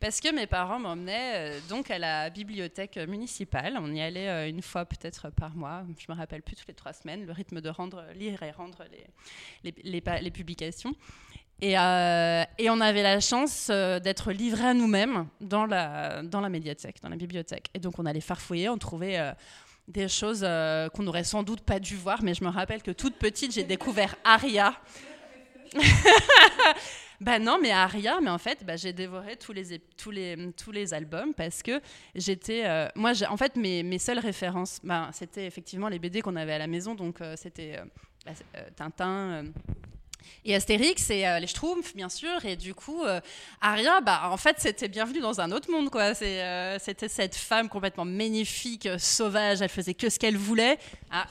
parce 0.00 0.20
que 0.20 0.34
mes 0.34 0.46
parents 0.46 0.78
m'emmenaient 0.78 1.56
euh, 1.56 1.60
donc 1.68 1.90
à 1.90 1.98
la 1.98 2.30
bibliothèque 2.30 2.98
municipale. 3.08 3.78
On 3.80 3.92
y 3.92 4.00
allait 4.00 4.28
euh, 4.28 4.48
une 4.48 4.62
fois 4.62 4.84
peut-être 4.84 5.30
par 5.30 5.54
mois, 5.56 5.84
je 5.98 6.12
me 6.12 6.16
rappelle 6.16 6.42
plus 6.42 6.56
toutes 6.56 6.68
les 6.68 6.74
trois 6.74 6.92
semaines. 6.92 7.24
Le 7.24 7.32
rythme 7.32 7.60
de 7.60 7.68
rendre, 7.68 8.04
lire 8.14 8.42
et 8.42 8.50
rendre 8.50 8.84
les 8.92 9.06
les, 9.64 9.74
les 9.90 10.00
pa- 10.00 10.20
les 10.20 10.30
publications. 10.30 10.94
Et, 11.60 11.78
euh, 11.78 12.42
et 12.58 12.68
on 12.68 12.80
avait 12.80 13.02
la 13.04 13.20
chance 13.20 13.68
euh, 13.70 14.00
d'être 14.00 14.32
livrés 14.32 14.66
à 14.66 14.74
nous-mêmes 14.74 15.28
dans 15.40 15.66
la, 15.66 16.22
dans 16.24 16.40
la 16.40 16.48
médiathèque, 16.48 16.96
dans 17.00 17.08
la 17.08 17.16
bibliothèque. 17.16 17.68
Et 17.74 17.78
donc 17.78 17.98
on 18.00 18.06
allait 18.06 18.20
farfouiller, 18.20 18.68
on 18.68 18.76
trouvait 18.76 19.18
euh, 19.18 19.32
des 19.88 20.08
choses 20.08 20.42
euh, 20.42 20.88
qu'on 20.88 21.02
n'aurait 21.02 21.24
sans 21.24 21.42
doute 21.42 21.60
pas 21.60 21.78
dû 21.78 21.96
voir, 21.96 22.22
mais 22.22 22.34
je 22.34 22.42
me 22.44 22.48
rappelle 22.48 22.82
que 22.82 22.90
toute 22.90 23.16
petite, 23.16 23.52
j'ai 23.52 23.64
découvert 23.64 24.16
Aria. 24.24 24.74
bah 27.20 27.38
non, 27.38 27.58
mais 27.60 27.70
Aria, 27.70 28.20
mais 28.20 28.30
en 28.30 28.38
fait, 28.38 28.64
bah, 28.64 28.76
j'ai 28.76 28.92
dévoré 28.92 29.36
tous 29.36 29.52
les, 29.52 29.78
tous, 29.96 30.10
les, 30.10 30.52
tous 30.56 30.72
les 30.72 30.94
albums 30.94 31.34
parce 31.34 31.62
que 31.62 31.80
j'étais. 32.14 32.64
euh, 32.64 32.88
moi, 32.94 33.12
en 33.28 33.36
fait, 33.36 33.56
mes, 33.56 33.82
mes 33.82 33.98
seules 33.98 34.18
références, 34.20 34.80
bah, 34.82 35.10
c'était 35.12 35.46
effectivement 35.46 35.88
les 35.88 35.98
BD 35.98 36.22
qu'on 36.22 36.36
avait 36.36 36.54
à 36.54 36.58
la 36.58 36.66
maison, 36.66 36.94
donc 36.94 37.20
euh, 37.20 37.34
c'était 37.36 37.78
bah, 38.24 38.32
Tintin. 38.76 39.44
Et 40.44 40.54
Astérix 40.54 41.10
et 41.10 41.26
euh, 41.26 41.38
les 41.40 41.46
Schtroumpfs, 41.46 41.94
bien 41.94 42.08
sûr. 42.08 42.44
Et 42.44 42.56
du 42.56 42.74
coup, 42.74 43.02
euh, 43.04 43.20
Aria, 43.60 44.00
bah, 44.00 44.28
en 44.30 44.36
fait, 44.36 44.56
c'était 44.58 44.88
bienvenue 44.88 45.20
dans 45.20 45.40
un 45.40 45.50
autre 45.52 45.70
monde. 45.70 45.90
quoi. 45.90 46.14
C'est, 46.14 46.42
euh, 46.42 46.78
c'était 46.78 47.08
cette 47.08 47.34
femme 47.36 47.68
complètement 47.68 48.04
magnifique, 48.04 48.86
euh, 48.86 48.98
sauvage. 48.98 49.62
Elle 49.62 49.68
faisait 49.68 49.94
que 49.94 50.08
ce 50.10 50.18
qu'elle 50.18 50.36
voulait. 50.36 50.78
Ah, 51.10 51.26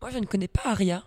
Moi, 0.00 0.10
je 0.10 0.18
ne 0.18 0.26
connais 0.26 0.48
pas 0.48 0.62
Aria. 0.64 1.02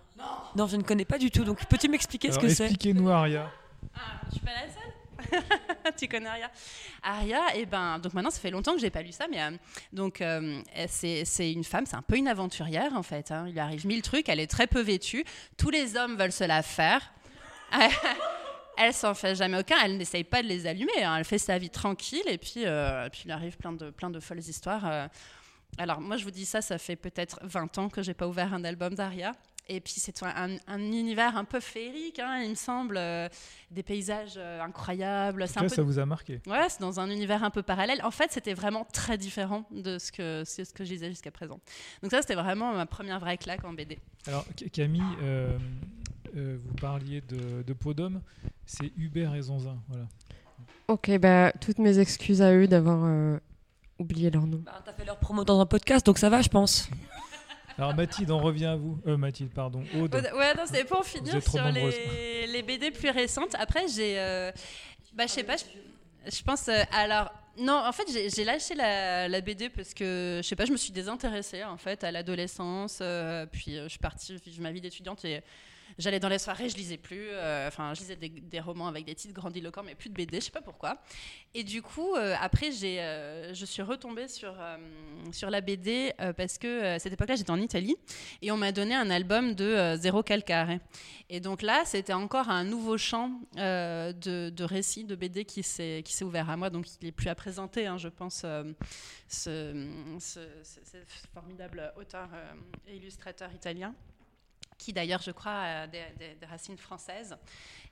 Non, 0.55 0.67
je 0.67 0.75
ne 0.77 0.83
connais 0.83 1.05
pas 1.05 1.17
du 1.17 1.31
tout. 1.31 1.43
Donc, 1.43 1.65
peux-tu 1.65 1.87
m'expliquer 1.89 2.31
ce 2.31 2.37
que 2.39 2.47
c'est? 2.49 2.63
expliquez-nous, 2.65 3.09
Aria. 3.09 3.49
ah, 3.95 3.99
je 4.27 4.31
suis 4.35 4.41
pas 4.45 4.51
la 4.51 4.61
seule. 4.61 4.77
tu 5.97 6.07
connais 6.07 6.27
Aria 6.27 6.51
Aria, 7.03 7.55
et 7.55 7.65
ben, 7.65 7.99
donc 7.99 8.13
maintenant, 8.13 8.29
ça 8.31 8.39
fait 8.39 8.49
longtemps 8.51 8.73
que 8.73 8.79
j'ai 8.81 8.89
pas 8.89 9.01
lu 9.01 9.11
ça, 9.11 9.25
mais 9.29 9.41
euh, 9.41 9.51
donc 9.93 10.19
euh, 10.21 10.61
c'est, 10.87 11.25
c'est 11.25 11.51
une 11.51 11.63
femme, 11.63 11.85
c'est 11.85 11.95
un 11.95 12.01
peu 12.01 12.17
une 12.17 12.27
aventurière 12.27 12.93
en 12.95 13.03
fait. 13.03 13.31
hein. 13.31 13.45
Il 13.47 13.53
lui 13.53 13.59
arrive 13.59 13.85
mille 13.87 14.01
trucs, 14.01 14.27
elle 14.29 14.39
est 14.39 14.47
très 14.49 14.67
peu 14.67 14.81
vêtue. 14.81 15.23
Tous 15.57 15.69
les 15.69 15.95
hommes 15.95 16.17
veulent 16.17 16.31
se 16.31 16.43
la 16.43 16.61
faire. 16.63 17.13
Elle 18.77 18.93
s'en 18.93 19.13
fait 19.13 19.35
jamais 19.35 19.59
aucun, 19.59 19.75
elle 19.83 19.97
n'essaye 19.97 20.23
pas 20.23 20.41
de 20.41 20.47
les 20.47 20.65
allumer, 20.65 21.03
hein. 21.03 21.15
elle 21.17 21.25
fait 21.25 21.37
sa 21.37 21.57
vie 21.57 21.69
tranquille 21.69 22.23
et 22.27 22.37
puis, 22.37 22.65
euh, 22.65 23.07
puis 23.09 23.23
il 23.25 23.31
arrive 23.31 23.57
plein 23.57 23.73
de, 23.73 23.91
plein 23.91 24.09
de 24.09 24.19
folles 24.19 24.39
histoires. 24.39 24.87
euh. 24.89 25.07
Alors 25.77 26.01
moi 26.01 26.17
je 26.17 26.23
vous 26.23 26.31
dis 26.31 26.45
ça, 26.45 26.61
ça 26.61 26.77
fait 26.77 26.95
peut-être 26.95 27.39
20 27.43 27.77
ans 27.77 27.89
que 27.89 28.01
j'ai 28.01 28.13
pas 28.13 28.27
ouvert 28.27 28.53
un 28.53 28.63
album 28.63 28.95
d'Aria. 28.95 29.33
Et 29.69 29.79
puis 29.79 29.93
c'est 29.97 30.21
un, 30.23 30.53
un- 30.53 30.57
un 30.67 30.79
univers 30.79 31.37
un 31.37 31.45
peu 31.45 31.59
féerique, 31.59 32.19
hein, 32.19 32.41
il 32.43 32.49
me 32.49 32.55
semble, 32.55 32.97
euh, 32.97 33.29
des 33.69 33.83
paysages 33.83 34.37
incroyables. 34.37 35.43
Un 35.43 35.47
cas, 35.47 35.69
peu 35.69 35.75
ça 35.75 35.83
vous 35.83 35.99
a 35.99 36.05
marqué. 36.05 36.41
Ouais, 36.47 36.67
c'est 36.67 36.81
dans 36.81 36.99
un 36.99 37.09
univers 37.09 37.43
un 37.43 37.51
peu 37.51 37.61
parallèle. 37.61 38.01
En 38.03 38.11
fait, 38.11 38.31
c'était 38.31 38.53
vraiment 38.55 38.83
très 38.85 39.17
différent 39.17 39.65
de 39.71 39.97
ce 39.99 40.11
que, 40.11 40.43
ce 40.45 40.63
que 40.73 40.83
je 40.83 40.89
disais 40.89 41.09
jusqu'à 41.09 41.31
présent. 41.31 41.59
Donc 42.01 42.11
ça, 42.11 42.21
c'était 42.21 42.35
vraiment 42.35 42.73
ma 42.73 42.85
première 42.85 43.19
vraie 43.19 43.37
claque 43.37 43.63
en 43.63 43.71
BD. 43.73 43.99
Alors, 44.27 44.45
Ca- 44.59 44.67
Camille, 44.69 45.03
euh, 46.35 46.57
vous 46.59 46.73
parliez 46.75 47.21
de, 47.21 47.63
de 47.63 47.73
Podum. 47.73 48.21
C'est 48.65 48.91
Hubert 48.97 49.33
et 49.35 49.41
Zanzin. 49.41 49.77
Voilà. 49.87 50.05
Ok, 50.87 51.09
bah 51.19 51.51
toutes 51.61 51.77
mes 51.79 51.99
excuses 51.99 52.41
à 52.41 52.53
eux 52.53 52.67
d'avoir 52.67 53.03
euh, 53.05 53.37
oublié 53.99 54.29
leur 54.29 54.45
nom. 54.45 54.61
Bah, 54.65 54.81
T'as 54.83 54.93
fait 54.93 55.05
leur 55.05 55.17
promo 55.17 55.43
dans 55.43 55.59
un 55.59 55.65
podcast, 55.65 56.05
donc 56.05 56.17
ça 56.17 56.29
va, 56.29 56.41
je 56.41 56.49
pense. 56.49 56.89
Alors, 57.77 57.95
Mathilde, 57.95 58.29
on 58.31 58.39
revient 58.39 58.65
à 58.65 58.75
vous. 58.75 58.99
Euh, 59.07 59.15
Mathilde, 59.17 59.51
pardon. 59.53 59.83
Aude. 59.95 60.13
Ouais, 60.13 60.53
non, 60.55 60.63
c'était 60.65 60.83
pour 60.83 61.05
finir 61.05 61.41
sur 61.41 61.63
les, 61.71 62.45
les 62.47 62.61
BD 62.61 62.91
plus 62.91 63.09
récentes. 63.09 63.55
Après, 63.57 63.87
j'ai... 63.87 64.19
euh, 64.19 64.51
bah, 65.13 65.25
je 65.25 65.31
sais 65.31 65.43
pas, 65.43 65.55
je, 65.57 66.43
pense... 66.43 66.67
euh, 66.67 66.83
alors, 66.93 67.31
non, 67.57 67.81
en 67.85 67.91
fait, 67.93 68.03
j'ai 68.35 68.43
lâché 68.43 68.75
la, 68.75 69.27
la 69.29 69.41
BD 69.41 69.69
parce 69.69 69.93
que, 69.93 70.41
je 70.43 70.47
sais 70.47 70.55
pas, 70.55 70.65
je 70.65 70.71
me 70.71 70.77
suis 70.77 70.91
désintéressée 70.91 71.63
en 71.63 71.77
fait 71.77 72.03
à 72.03 72.11
l'adolescence. 72.11 72.99
euh, 73.01 73.45
puis 73.45 73.77
euh, 73.77 73.83
je 73.85 73.89
suis 73.89 73.99
partie 73.99 74.35
vivre 74.45 74.61
ma 74.61 74.71
vie 74.71 74.81
d'étudiante 74.81 75.23
et 75.25 75.41
j'allais 75.97 76.19
dans 76.19 76.29
les 76.29 76.39
soirées, 76.39 76.69
je 76.69 76.75
lisais 76.75 76.97
plus. 76.97 77.29
euh, 77.31 77.67
Enfin, 77.67 77.93
je 77.93 78.01
lisais 78.01 78.15
des, 78.15 78.59
romans 78.59 78.87
avec 78.87 79.05
des 79.05 79.15
titres 79.15 79.33
grandiloquents, 79.33 79.83
mais 79.83 79.95
plus 79.95 80.09
de 80.09 80.13
BD, 80.15 80.39
je 80.39 80.45
sais 80.45 80.51
pas 80.51 80.61
pourquoi. 80.61 81.01
Et 81.53 81.63
du 81.63 81.81
coup, 81.81 82.15
euh, 82.15 82.35
après, 82.39 82.71
j'ai, 82.71 83.01
euh, 83.01 83.53
je 83.53 83.65
suis 83.65 83.81
retombée 83.81 84.27
sur, 84.27 84.55
sur 85.31 85.49
la 85.49 85.61
BD 85.61 86.13
parce 86.37 86.57
que 86.57 86.95
à 86.95 86.99
cette 86.99 87.13
époque-là, 87.13 87.35
j'étais 87.35 87.51
en 87.51 87.59
Italie 87.59 87.95
et 88.41 88.51
on 88.51 88.57
m'a 88.57 88.71
donné 88.71 88.95
un 88.95 89.09
album 89.09 89.55
de 89.55 89.95
Zéro 89.97 90.23
Calcare. 90.23 90.79
Et 91.29 91.39
donc 91.39 91.61
là, 91.61 91.83
c'était 91.85 92.13
encore 92.13 92.49
un 92.49 92.63
nouveau 92.63 92.97
champ 92.97 93.31
de, 93.55 94.49
de 94.49 94.63
récits, 94.63 95.05
de 95.05 95.15
BD 95.15 95.45
qui 95.45 95.63
s'est, 95.63 96.01
qui 96.05 96.13
s'est 96.13 96.25
ouvert 96.25 96.49
à 96.49 96.57
moi. 96.57 96.69
Donc 96.69 96.85
il 97.01 97.07
est 97.07 97.11
plus 97.11 97.29
à 97.29 97.35
présenter, 97.35 97.87
hein, 97.87 97.97
je 97.97 98.09
pense, 98.09 98.45
ce, 99.27 99.87
formidable 101.33 101.93
auteur 101.97 102.29
et 102.87 102.95
illustrateur 102.97 103.51
italien 103.53 103.93
qui 104.81 104.93
d'ailleurs, 104.93 105.21
je 105.21 105.29
crois, 105.31 105.59
a 105.83 105.87
des, 105.87 106.01
des- 106.17 106.33
des 106.35 106.45
racines 106.47 106.77
françaises. 106.77 107.35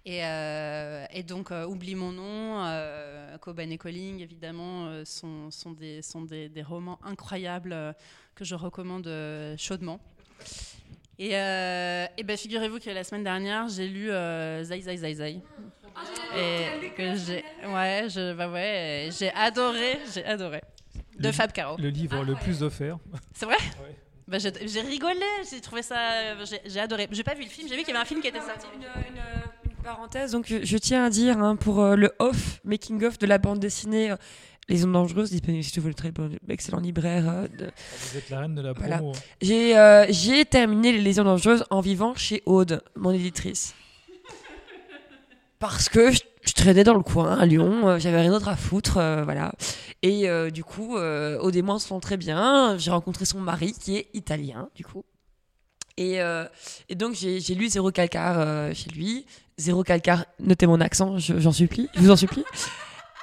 Et, 0.05 0.25
euh, 0.25 1.05
et 1.13 1.21
donc, 1.23 1.51
euh, 1.51 1.65
Oublie 1.67 1.93
mon 1.93 2.11
nom, 2.11 2.63
euh, 2.65 3.37
Cobain 3.37 3.69
et 3.69 3.77
Colling, 3.77 4.21
évidemment, 4.21 4.87
euh, 4.87 5.05
sont, 5.05 5.51
sont, 5.51 5.71
des, 5.71 6.01
sont 6.01 6.21
des, 6.23 6.49
des 6.49 6.63
romans 6.63 6.99
incroyables 7.03 7.73
euh, 7.73 7.93
que 8.33 8.43
je 8.43 8.55
recommande 8.55 9.05
euh, 9.07 9.55
chaudement. 9.57 9.99
Et, 11.19 11.35
euh, 11.37 12.07
et 12.17 12.23
ben, 12.23 12.35
figurez-vous 12.37 12.79
que 12.79 12.89
la 12.89 13.03
semaine 13.03 13.23
dernière, 13.25 13.67
j'ai 13.69 13.87
lu 13.87 14.09
euh, 14.09 14.63
Zai 14.63 14.81
Zai 14.81 14.97
Zai 14.97 15.13
Zai. 15.13 15.41
Et 16.35 16.89
que 16.95 17.15
j'ai, 17.15 17.43
ouais, 17.67 18.07
je, 18.09 18.33
bah 18.33 18.49
ouais, 18.49 19.09
j'ai 19.11 19.31
adoré, 19.33 19.99
j'ai 20.13 20.23
adoré. 20.25 20.61
De 21.19 21.25
Le- 21.27 21.31
Fab 21.33 21.51
Caro. 21.51 21.75
Le 21.77 21.89
livre 21.89 22.23
le 22.23 22.35
plus 22.35 22.63
offert. 22.63 22.97
C'est 23.35 23.45
vrai? 23.45 23.57
Ouais. 23.83 23.95
Bah, 24.29 24.37
j'ai, 24.39 24.51
j'ai 24.67 24.81
rigolé, 24.81 25.19
j'ai 25.49 25.59
trouvé 25.61 25.81
ça, 25.81 25.97
j'ai, 26.45 26.61
j'ai 26.65 26.79
adoré. 26.79 27.07
J'ai 27.11 27.23
pas 27.23 27.33
vu 27.35 27.43
le 27.43 27.49
film, 27.49 27.67
j'ai 27.67 27.75
vu 27.75 27.81
qu'il 27.81 27.89
y 27.89 27.91
avait 27.97 28.01
un 28.01 28.05
film 28.05 28.21
qui 28.21 28.27
était 28.27 28.39
sorti. 28.39 28.65
Une, 28.75 28.81
une- 28.83 29.21
une 29.65 29.83
parenthèse, 29.83 30.31
donc 30.31 30.45
je, 30.47 30.63
je 30.65 30.77
tiens 30.77 31.05
à 31.05 31.09
dire 31.09 31.37
hein, 31.39 31.55
pour 31.55 31.79
euh, 31.81 31.95
le 31.95 32.11
off, 32.19 32.59
making 32.63 33.03
of 33.05 33.17
de 33.17 33.25
la 33.25 33.37
bande 33.37 33.59
dessinée 33.59 34.11
euh, 34.11 34.15
Les 34.67 34.83
Ondes 34.85 34.91
Dangereuses, 34.91 35.31
disponible 35.31 35.63
si 35.63 35.71
tu 35.71 35.79
veux 35.79 35.87
le 35.87 35.93
très 35.93 36.11
bon, 36.11 36.29
excellent 36.49 36.79
libraire. 36.81 37.27
euh, 37.29 37.47
de- 37.47 37.71
Vous 38.11 38.17
êtes 38.17 38.29
la 38.29 38.39
reine 38.41 38.55
de 38.55 38.61
la 38.61 38.73
Voilà. 38.73 38.97
promo. 38.97 39.13
hein. 39.15 39.19
J'ai 39.41 39.77
euh, 39.77 40.05
j'ai 40.09 40.43
terminé 40.45 40.91
Les 40.91 41.01
Lésions 41.01 41.23
Dangereuses 41.23 41.63
en 41.69 41.79
vivant 41.81 42.13
chez 42.15 42.43
Aude, 42.45 42.81
mon 42.95 43.11
éditrice. 43.11 43.73
Parce 45.59 45.89
que 45.89 46.11
je, 46.11 46.19
je 46.41 46.53
traînais 46.53 46.83
dans 46.83 46.93
le 46.93 47.01
coin 47.03 47.37
à 47.37 47.45
Lyon, 47.45 47.87
euh, 47.89 47.99
j'avais 47.99 48.21
rien 48.21 48.31
d'autre 48.31 48.47
à 48.47 48.55
foutre, 48.55 48.97
euh, 48.97 49.23
voilà. 49.23 49.51
Et 50.01 50.29
euh, 50.29 50.49
du 50.49 50.63
coup, 50.63 50.95
euh, 50.97 51.37
Aude 51.39 51.55
et 51.55 51.61
moi 51.61 51.75
on 51.75 51.79
se 51.79 51.93
très 51.99 52.17
bien. 52.17 52.77
J'ai 52.77 52.91
rencontré 52.91 53.25
son 53.25 53.39
mari 53.39 53.73
qui 53.73 53.97
est 53.97 54.07
italien, 54.13 54.69
du 54.75 54.85
coup. 54.85 55.03
Et, 55.97 56.19
donc 56.95 57.13
j'ai 57.13 57.39
lu 57.55 57.67
Zéro 57.67 57.91
Calcar 57.91 58.73
chez 58.73 58.89
lui. 58.89 59.25
Zéro 59.57 59.83
Calcar, 59.83 60.25
notez 60.39 60.65
mon 60.65 60.79
accent, 60.79 61.17
je- 61.17 61.37
j'en 61.39 61.51
supplie, 61.51 61.89
je 61.95 61.99
vous 61.99 62.11
en 62.11 62.15
supplie. 62.15 62.45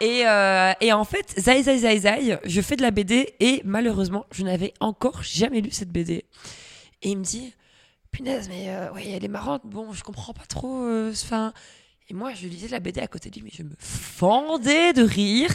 Et, 0.03 0.27
en 0.27 1.05
fait, 1.05 1.35
Zai 1.39 1.63
Zai 1.63 1.79
Zai 1.79 1.99
Zai, 2.01 2.39
je 2.45 2.61
fais 2.61 2.77
de 2.77 2.83
la 2.83 2.91
BD 2.91 3.33
et 3.41 3.63
malheureusement, 3.65 4.27
je 4.31 4.43
n'avais 4.43 4.75
encore 4.81 5.23
jamais 5.23 5.63
lu 5.63 5.71
cette 5.71 5.91
BD. 5.91 6.27
Et 7.01 7.11
il 7.11 7.17
me 7.17 7.25
dit, 7.25 7.55
punaise, 8.13 8.51
mais 8.51 8.69
ouais, 8.95 9.09
elle 9.09 9.25
est 9.25 9.29
marrante, 9.29 9.63
bon, 9.65 9.95
je 9.95 10.05
comprends 10.05 10.35
pas 10.35 10.45
trop. 10.47 10.87
Enfin, 11.11 11.55
et 12.09 12.15
moi, 12.15 12.33
je 12.35 12.47
lisais 12.47 12.69
la 12.69 12.79
BD 12.79 13.01
à 13.01 13.09
côté 13.09 13.31
de 13.31 13.35
lui, 13.35 13.43
mais 13.43 13.51
je 13.53 13.63
me 13.65 13.75
fendais 13.79 14.93
de 14.93 15.03
rire. 15.03 15.53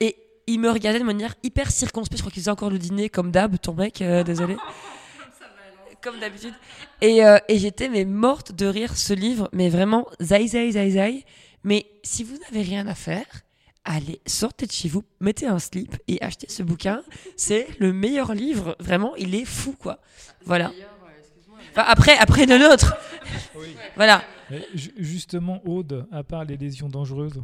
Et 0.00 0.16
il 0.46 0.58
me 0.58 0.70
regardait 0.70 0.98
de 0.98 1.04
manière 1.04 1.34
hyper 1.42 1.70
circonspecte. 1.70 2.16
Je 2.18 2.22
crois 2.22 2.32
qu'il 2.32 2.40
faisait 2.40 2.50
encore 2.50 2.70
le 2.70 2.78
dîner, 2.78 3.10
comme 3.10 3.30
d'hab, 3.30 3.58
ton 3.60 3.74
mec, 3.74 4.00
euh, 4.00 4.22
désolé. 4.22 4.56
Comme 6.02 6.18
d'habitude. 6.18 6.54
Et, 7.02 7.26
euh, 7.26 7.36
et 7.48 7.58
j'étais 7.58 7.90
mais 7.90 8.06
morte 8.06 8.52
de 8.52 8.64
rire 8.64 8.96
ce 8.96 9.12
livre, 9.12 9.50
mais 9.52 9.68
vraiment 9.68 10.06
zai 10.18 10.46
zai 10.46 10.70
zai 10.70 10.90
zai. 10.92 11.24
Mais 11.62 11.86
si 12.02 12.24
vous 12.24 12.38
n'avez 12.38 12.62
rien 12.62 12.86
à 12.86 12.94
faire, 12.94 13.26
allez, 13.84 14.22
sortez 14.26 14.64
de 14.64 14.72
chez 14.72 14.88
vous, 14.88 15.04
mettez 15.20 15.46
un 15.46 15.58
slip 15.58 15.94
et 16.08 16.16
achetez 16.22 16.48
ce 16.48 16.62
bouquin. 16.62 17.02
C'est 17.36 17.66
le 17.80 17.92
meilleur 17.92 18.32
livre, 18.32 18.76
vraiment, 18.80 19.14
il 19.16 19.34
est 19.34 19.44
fou 19.44 19.74
quoi. 19.78 20.00
Voilà. 20.46 20.72
Enfin, 21.72 21.84
après, 21.86 22.16
après 22.16 22.46
le 22.46 22.56
nôtre. 22.56 22.96
Voilà. 23.96 24.22
Mais 24.50 24.66
ju- 24.74 24.92
justement, 24.96 25.64
Aude, 25.66 26.06
à 26.10 26.22
part 26.24 26.44
les 26.44 26.56
lésions 26.56 26.88
dangereuses, 26.88 27.40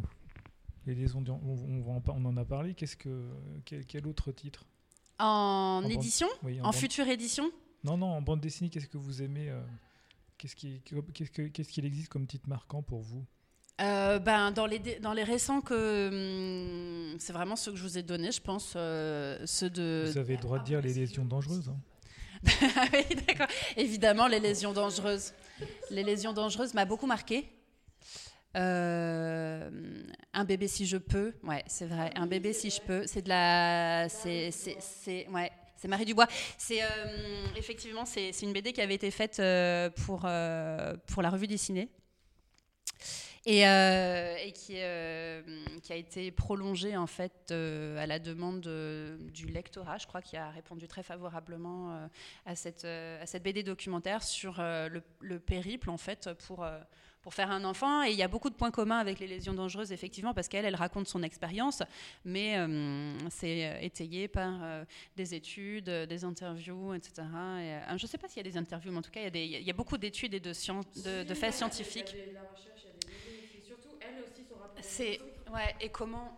les 0.85 0.95
lésions, 0.95 1.23
on, 1.27 1.85
on 1.87 1.95
en 1.97 2.01
par- 2.01 2.15
on 2.15 2.25
en 2.25 2.37
a 2.37 2.45
parlé. 2.45 2.73
Qu'est-ce 2.73 2.95
que 2.97 3.25
quel, 3.65 3.85
quel 3.85 4.07
autre 4.07 4.31
titre? 4.31 4.65
En 5.19 5.81
bande- 5.81 5.91
édition? 5.91 6.27
Oui, 6.43 6.59
En 6.61 6.65
bande- 6.65 6.75
future 6.75 7.07
édition? 7.07 7.49
Non, 7.83 7.97
non, 7.97 8.07
en 8.07 8.21
bande 8.21 8.41
dessinée, 8.41 8.69
qu'est-ce 8.69 8.87
que 8.87 8.97
vous 8.97 9.21
aimez 9.21 9.49
euh, 9.49 9.61
Qu'est-ce 10.37 10.55
qui, 10.55 10.81
qu'est-ce 11.13 11.31
que- 11.31 11.47
qu'est-ce 11.47 11.69
qu'il 11.69 11.85
existe 11.85 12.09
comme 12.09 12.27
titre 12.27 12.47
marquant 12.47 12.83
pour 12.83 13.01
vous? 13.01 13.25
Euh, 13.81 14.19
ben, 14.19 14.51
dans, 14.51 14.65
les, 14.65 14.79
dans 14.99 15.13
les 15.13 15.23
récents 15.23 15.61
que. 15.61 16.09
hum, 17.13 17.17
c'est 17.19 17.33
vraiment 17.33 17.55
ceux 17.55 17.71
que 17.71 17.77
je 17.77 17.83
vous 17.83 17.97
ai 17.97 18.03
donnés, 18.03 18.31
je 18.31 18.41
pense. 18.41 18.73
euh, 18.75 19.39
ceux 19.45 19.69
de. 19.69 20.05
Vous 20.11 20.17
avez 20.17 20.35
le 20.35 20.41
droit 20.41 20.59
de 20.59 20.63
dire 20.63 20.81
les 20.81 20.93
lésions 20.93 21.25
dangereuses. 21.25 21.69
hein. 21.69 21.77
Ah 22.75 22.85
oui, 22.93 23.15
d'accord. 23.27 23.47
Évidemment, 23.75 24.27
les 24.27 24.39
lésions 24.39 24.73
dangereuses. 24.73 25.33
Les 25.89 26.03
lésions 26.03 26.33
dangereuses 26.33 26.73
m'a 26.73 26.85
beaucoup 26.85 27.07
marqué. 27.07 27.49
Euh, 28.55 29.69
un 30.33 30.43
bébé 30.45 30.67
si 30.67 30.85
je 30.85 30.97
peux, 30.97 31.33
ouais, 31.43 31.63
c'est 31.67 31.85
vrai. 31.85 32.11
Un 32.15 32.25
bébé 32.25 32.53
si 32.53 32.69
je 32.69 32.81
peux, 32.81 33.05
c'est 33.05 33.21
de 33.21 33.29
la, 33.29 34.07
c'est, 34.09 34.51
ouais, 35.29 35.51
c'est 35.75 35.87
Marie 35.87 36.05
Dubois. 36.05 36.27
C'est 36.57 36.81
euh, 36.81 37.45
effectivement, 37.55 38.05
c'est, 38.05 38.31
une 38.41 38.53
BD 38.53 38.73
qui 38.73 38.81
avait 38.81 38.95
été 38.95 39.11
faite 39.11 39.39
euh, 39.39 39.89
pour 40.05 40.21
pour 41.07 41.21
la 41.21 41.29
revue 41.29 41.47
dessinée. 41.47 41.89
Et, 43.45 43.67
euh, 43.67 44.35
euh, 44.71 45.41
qui 45.81 45.93
a 45.93 45.95
été 45.95 46.31
prolongée 46.31 46.97
en 46.97 47.07
fait 47.07 47.31
euh, 47.51 47.97
à 47.97 48.05
la 48.05 48.19
demande 48.19 48.61
de- 48.61 49.17
du 49.33 49.47
lectorat, 49.47 49.97
je 49.97 50.07
crois, 50.07 50.21
qui 50.21 50.37
a 50.37 50.49
répondu 50.49 50.87
très 50.87 51.03
favorablement 51.03 52.09
à 52.45 52.55
cette, 52.55 52.85
BD 53.43 53.63
documentaire 53.63 54.23
sur 54.23 54.55
le, 54.57 55.01
le 55.21 55.39
périple 55.39 55.89
en 55.89 55.97
fait 55.97 56.29
pour, 56.47 56.65
pour 57.21 57.33
faire 57.33 57.51
un 57.51 57.63
enfant. 57.63 58.03
Et 58.03 58.11
il 58.11 58.17
y 58.17 58.23
a 58.23 58.27
beaucoup 58.27 58.49
de 58.49 58.55
points 58.55 58.71
communs 58.71 58.97
avec 58.97 59.19
les 59.19 59.27
lésions 59.27 59.53
dangereuses, 59.53 59.91
effectivement, 59.91 60.33
parce 60.33 60.47
qu'elle, 60.47 60.65
elle 60.65 60.75
raconte 60.75 61.07
son 61.07 61.23
expérience, 61.23 61.83
mais 62.25 62.57
c'est 63.29 63.79
étayé 63.81 64.27
par 64.27 64.85
des 65.15 65.35
études, 65.35 65.89
des 65.89 66.23
interviews, 66.23 66.93
etc. 66.93 67.23
Et, 67.59 67.97
je 67.97 68.03
ne 68.03 68.07
sais 68.07 68.17
pas 68.17 68.27
s'il 68.27 68.37
y 68.37 68.47
a 68.47 68.51
des 68.51 68.57
interviews, 68.57 68.91
mais 68.91 68.99
en 68.99 69.03
tout 69.03 69.11
cas, 69.11 69.21
il 69.21 69.45
y 69.45 69.69
a, 69.69 69.73
beaucoup 69.73 69.97
d'études 69.97 70.33
et 70.33 70.39
de 70.39 70.53
faits 70.53 71.53
scientifiques. 71.53 72.15
C'est 74.81 75.19
ouais 75.53 75.75
et 75.81 75.89
comment 75.89 76.37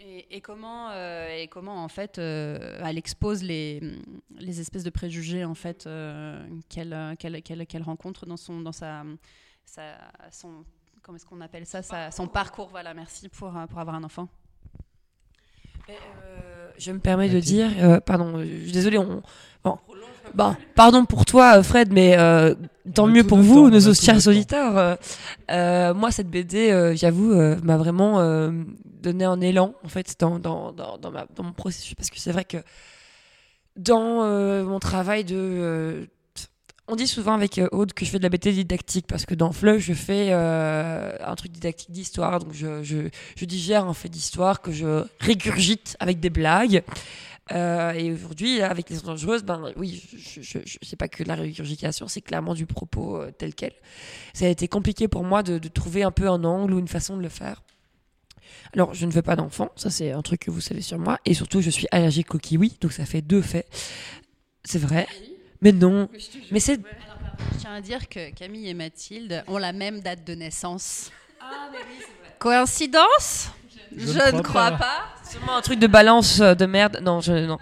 et, 0.00 0.36
et- 0.36 0.40
comment 0.40 0.90
euh, 0.90 1.28
et 1.36 1.48
comment 1.48 1.82
en 1.84 1.88
fait 1.88 2.18
euh, 2.18 2.80
elle 2.84 2.98
expose 2.98 3.42
les, 3.42 3.80
les 4.38 4.60
espèces 4.60 4.84
de 4.84 4.90
préjugés 4.90 5.44
en 5.44 5.54
fait 5.54 5.86
euh, 5.86 6.44
qu'elle 6.68 6.96
qu'elle 7.18 7.42
qu'elle 7.42 7.66
qu'elle 7.66 7.82
rencontre 7.82 8.24
dans 8.26 8.36
son 8.36 8.60
dans 8.60 8.72
sa, 8.72 9.04
sa 9.64 9.98
son 10.30 10.64
comment 11.02 11.16
est-ce 11.16 11.26
qu'on 11.26 11.40
appelle 11.40 11.66
ça 11.66 11.82
sa- 11.82 12.10
son 12.10 12.28
parcours. 12.28 12.68
Voilà 12.68 12.94
merci 12.94 13.28
pour 13.28 13.52
pour 13.68 13.78
avoir 13.78 13.96
un 13.96 14.04
enfant. 14.04 14.28
Euh, 15.88 16.57
je 16.78 16.92
me 16.92 16.98
permets 16.98 17.28
de 17.28 17.40
dire, 17.40 17.68
euh, 17.80 18.00
pardon, 18.00 18.38
euh, 18.38 18.44
je 18.44 18.62
suis 18.64 18.72
désolée, 18.72 18.98
on, 18.98 19.22
bon, 19.64 19.78
bon, 20.34 20.56
pardon 20.74 21.04
pour 21.04 21.24
toi, 21.24 21.58
euh, 21.58 21.62
Fred, 21.62 21.92
mais 21.92 22.16
euh, 22.18 22.54
tant 22.94 23.06
mieux 23.06 23.24
pour 23.24 23.38
vous, 23.38 23.68
nos 23.70 23.94
chers 23.94 24.26
auditeurs. 24.28 24.78
euh, 24.78 24.94
euh, 25.50 25.94
moi, 25.94 26.10
cette 26.10 26.28
BD, 26.30 26.70
euh, 26.70 26.94
j'avoue, 26.94 27.32
euh, 27.32 27.56
m'a 27.62 27.76
vraiment 27.76 28.20
euh, 28.20 28.50
donné 28.84 29.24
un 29.24 29.40
élan 29.40 29.74
en 29.84 29.88
fait 29.88 30.14
dans 30.20 30.38
dans 30.38 30.72
dans, 30.72 30.98
dans, 30.98 31.10
ma- 31.10 31.26
dans 31.34 31.42
mon 31.44 31.52
processus, 31.52 31.94
parce 31.94 32.10
que 32.10 32.18
c'est 32.18 32.32
vrai 32.32 32.44
que 32.44 32.58
dans 33.76 34.22
euh, 34.24 34.64
mon 34.64 34.78
travail 34.80 35.24
de 35.24 35.36
euh, 35.36 36.04
on 36.88 36.96
dit 36.96 37.06
souvent 37.06 37.34
avec 37.34 37.58
euh, 37.58 37.68
Aude 37.70 37.92
que 37.92 38.04
je 38.04 38.10
fais 38.10 38.18
de 38.18 38.22
la 38.22 38.30
BD 38.30 38.52
didactique 38.52 39.06
parce 39.06 39.26
que 39.26 39.34
dans 39.34 39.52
Fleuve, 39.52 39.78
je 39.78 39.92
fais 39.92 40.28
euh, 40.30 41.16
un 41.24 41.34
truc 41.34 41.52
didactique 41.52 41.90
d'histoire. 41.90 42.40
Donc, 42.40 42.54
je, 42.54 43.44
digère 43.44 43.86
un 43.86 43.94
fait 43.94 44.08
d'histoire 44.08 44.60
que 44.62 44.72
je 44.72 45.04
régurgite 45.20 45.96
avec 46.00 46.18
des 46.20 46.30
blagues. 46.30 46.82
Euh, 47.52 47.92
et 47.92 48.12
aujourd'hui, 48.12 48.60
avec 48.60 48.90
les 48.90 48.98
dangereuses, 48.98 49.42
ben 49.42 49.72
oui, 49.76 50.02
je, 50.18 50.40
je, 50.42 50.78
sais 50.82 50.96
pas 50.96 51.08
que 51.08 51.22
la 51.22 51.34
régurgitation, 51.34 52.08
c'est 52.08 52.20
clairement 52.20 52.54
du 52.54 52.66
propos 52.66 53.22
tel 53.38 53.54
quel. 53.54 53.72
Ça 54.34 54.46
a 54.46 54.48
été 54.48 54.68
compliqué 54.68 55.08
pour 55.08 55.24
moi 55.24 55.42
de, 55.42 55.58
de 55.58 55.68
trouver 55.68 56.02
un 56.02 56.10
peu 56.10 56.28
un 56.28 56.44
angle 56.44 56.74
ou 56.74 56.78
une 56.78 56.88
façon 56.88 57.16
de 57.16 57.22
le 57.22 57.30
faire. 57.30 57.62
Alors, 58.74 58.92
je 58.92 59.06
ne 59.06 59.12
veux 59.12 59.22
pas 59.22 59.34
d'enfant, 59.34 59.70
ça 59.76 59.88
c'est 59.88 60.12
un 60.12 60.20
truc 60.20 60.40
que 60.40 60.50
vous 60.50 60.60
savez 60.60 60.82
sur 60.82 60.98
moi. 60.98 61.18
Et 61.24 61.32
surtout, 61.32 61.62
je 61.62 61.70
suis 61.70 61.86
allergique 61.90 62.34
au 62.34 62.38
kiwi, 62.38 62.76
donc 62.82 62.92
ça 62.92 63.06
fait 63.06 63.22
deux 63.22 63.40
faits. 63.40 63.66
C'est 64.64 64.78
vrai. 64.78 65.06
Mais 65.62 65.72
non. 65.72 66.08
Mais 66.50 66.60
c'est 66.60 66.80
je 67.54 67.58
tiens 67.60 67.74
à 67.74 67.80
dire 67.80 68.08
que 68.08 68.30
Camille 68.34 68.68
et 68.68 68.74
Mathilde 68.74 69.44
ont 69.46 69.58
la 69.58 69.72
même 69.72 70.00
date 70.00 70.24
de 70.24 70.34
naissance 70.34 71.10
coïncidence? 72.38 73.50
Je 73.96 74.06
je, 74.06 74.12
ne 74.12 74.30
crois 74.30 74.42
crois 74.42 74.70
pas. 74.72 74.78
pas, 74.78 75.04
Sûrement 75.30 75.56
un 75.56 75.60
truc 75.62 75.78
de 75.78 75.86
balance 75.86 76.40
euh, 76.40 76.54
de 76.54 76.66
merde. 76.66 77.00
Non, 77.02 77.20
je, 77.20 77.32
non. 77.32 77.58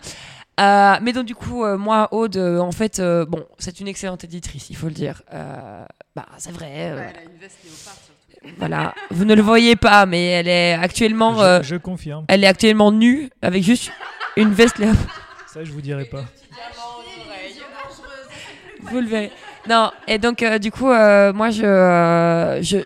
Euh, 0.59 0.97
mais 1.03 1.13
donc 1.13 1.27
du 1.27 1.35
coup, 1.35 1.65
euh, 1.65 1.77
moi, 1.79 2.09
Aude, 2.13 2.37
euh, 2.37 2.59
en 2.59 2.73
fait, 2.73 2.99
euh, 2.99 3.25
bon, 3.27 3.45
c'est 3.59 3.81
une 3.81 3.89
excellente 3.89 4.25
éditrice, 4.25 4.71
il 4.71 4.77
faut 4.77 4.87
le 4.89 4.93
dire. 4.95 5.23
Euh, 5.33 5.85
bah, 6.15 6.27
c'est 6.39 6.53
vrai. 6.53 6.71
euh, 6.75 7.09
voilà, 8.59 8.95
vous 9.11 9.25
ne 9.25 9.35
le 9.35 9.43
voyez 9.43 9.77
pas, 9.77 10.07
mais 10.07 10.25
elle 10.31 10.49
est 10.49 10.73
actuellement, 10.75 11.41
euh, 11.43 11.63
Je, 11.63 11.69
je 11.69 11.77
confirme. 11.77 12.25
elle 12.29 12.43
est 12.45 12.47
actuellement 12.49 12.91
nue 12.93 13.31
avec 13.43 13.63
juste 13.63 13.91
une 14.37 14.53
veste 14.53 14.79
léopard. 14.79 15.21
Ça, 15.47 15.63
je 15.65 15.73
vous 15.73 15.81
dirai 15.81 16.05
pas. 16.07 16.25
Vous 18.91 19.01
le 19.01 19.07
verrez. 19.07 19.33
Non, 19.69 19.91
et 20.07 20.19
donc 20.19 20.43
euh, 20.43 20.59
du 20.59 20.71
coup, 20.71 20.91
euh, 20.91 21.33
moi 21.33 21.51
je, 21.51 21.65
euh, 21.65 22.63
je, 22.63 22.79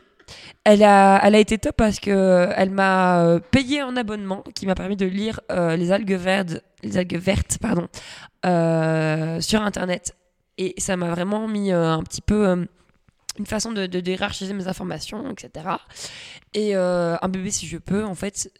elle 0.65 0.83
a, 0.83 1.21
elle 1.23 1.35
a 1.35 1.39
été 1.39 1.59
top 1.59 1.77
parce 1.77 2.01
que 2.01 2.49
elle 2.57 2.71
m'a 2.71 3.39
payé 3.51 3.81
un 3.81 3.97
abonnement 3.97 4.43
qui 4.55 4.67
m'a 4.67 4.75
permis 4.75 4.97
de 4.97 5.07
lire 5.07 5.41
les 5.51 5.93
algues 5.93 6.13
vertes, 6.13 6.63
les 6.83 6.97
algues 6.97 7.19
vertes, 7.19 7.59
pardon, 7.61 7.89
sur 9.41 9.63
internet. 9.63 10.15
Et 10.59 10.75
ça 10.79 10.97
m'a 10.97 11.11
vraiment 11.11 11.49
mis 11.49 11.73
un 11.73 12.03
petit 12.03 12.21
peu 12.21 12.67
une 13.39 13.47
façon 13.47 13.73
de, 13.73 13.87
de, 13.87 14.11
hiérarchiser 14.11 14.53
mes 14.53 14.69
informations, 14.69 15.31
etc. 15.31 15.67
Et 16.55 16.75
un 16.75 17.29
bébé 17.29 17.51
si 17.51 17.67
je 17.67 17.79
peux, 17.79 18.05
en 18.05 18.15
fait. 18.15 18.51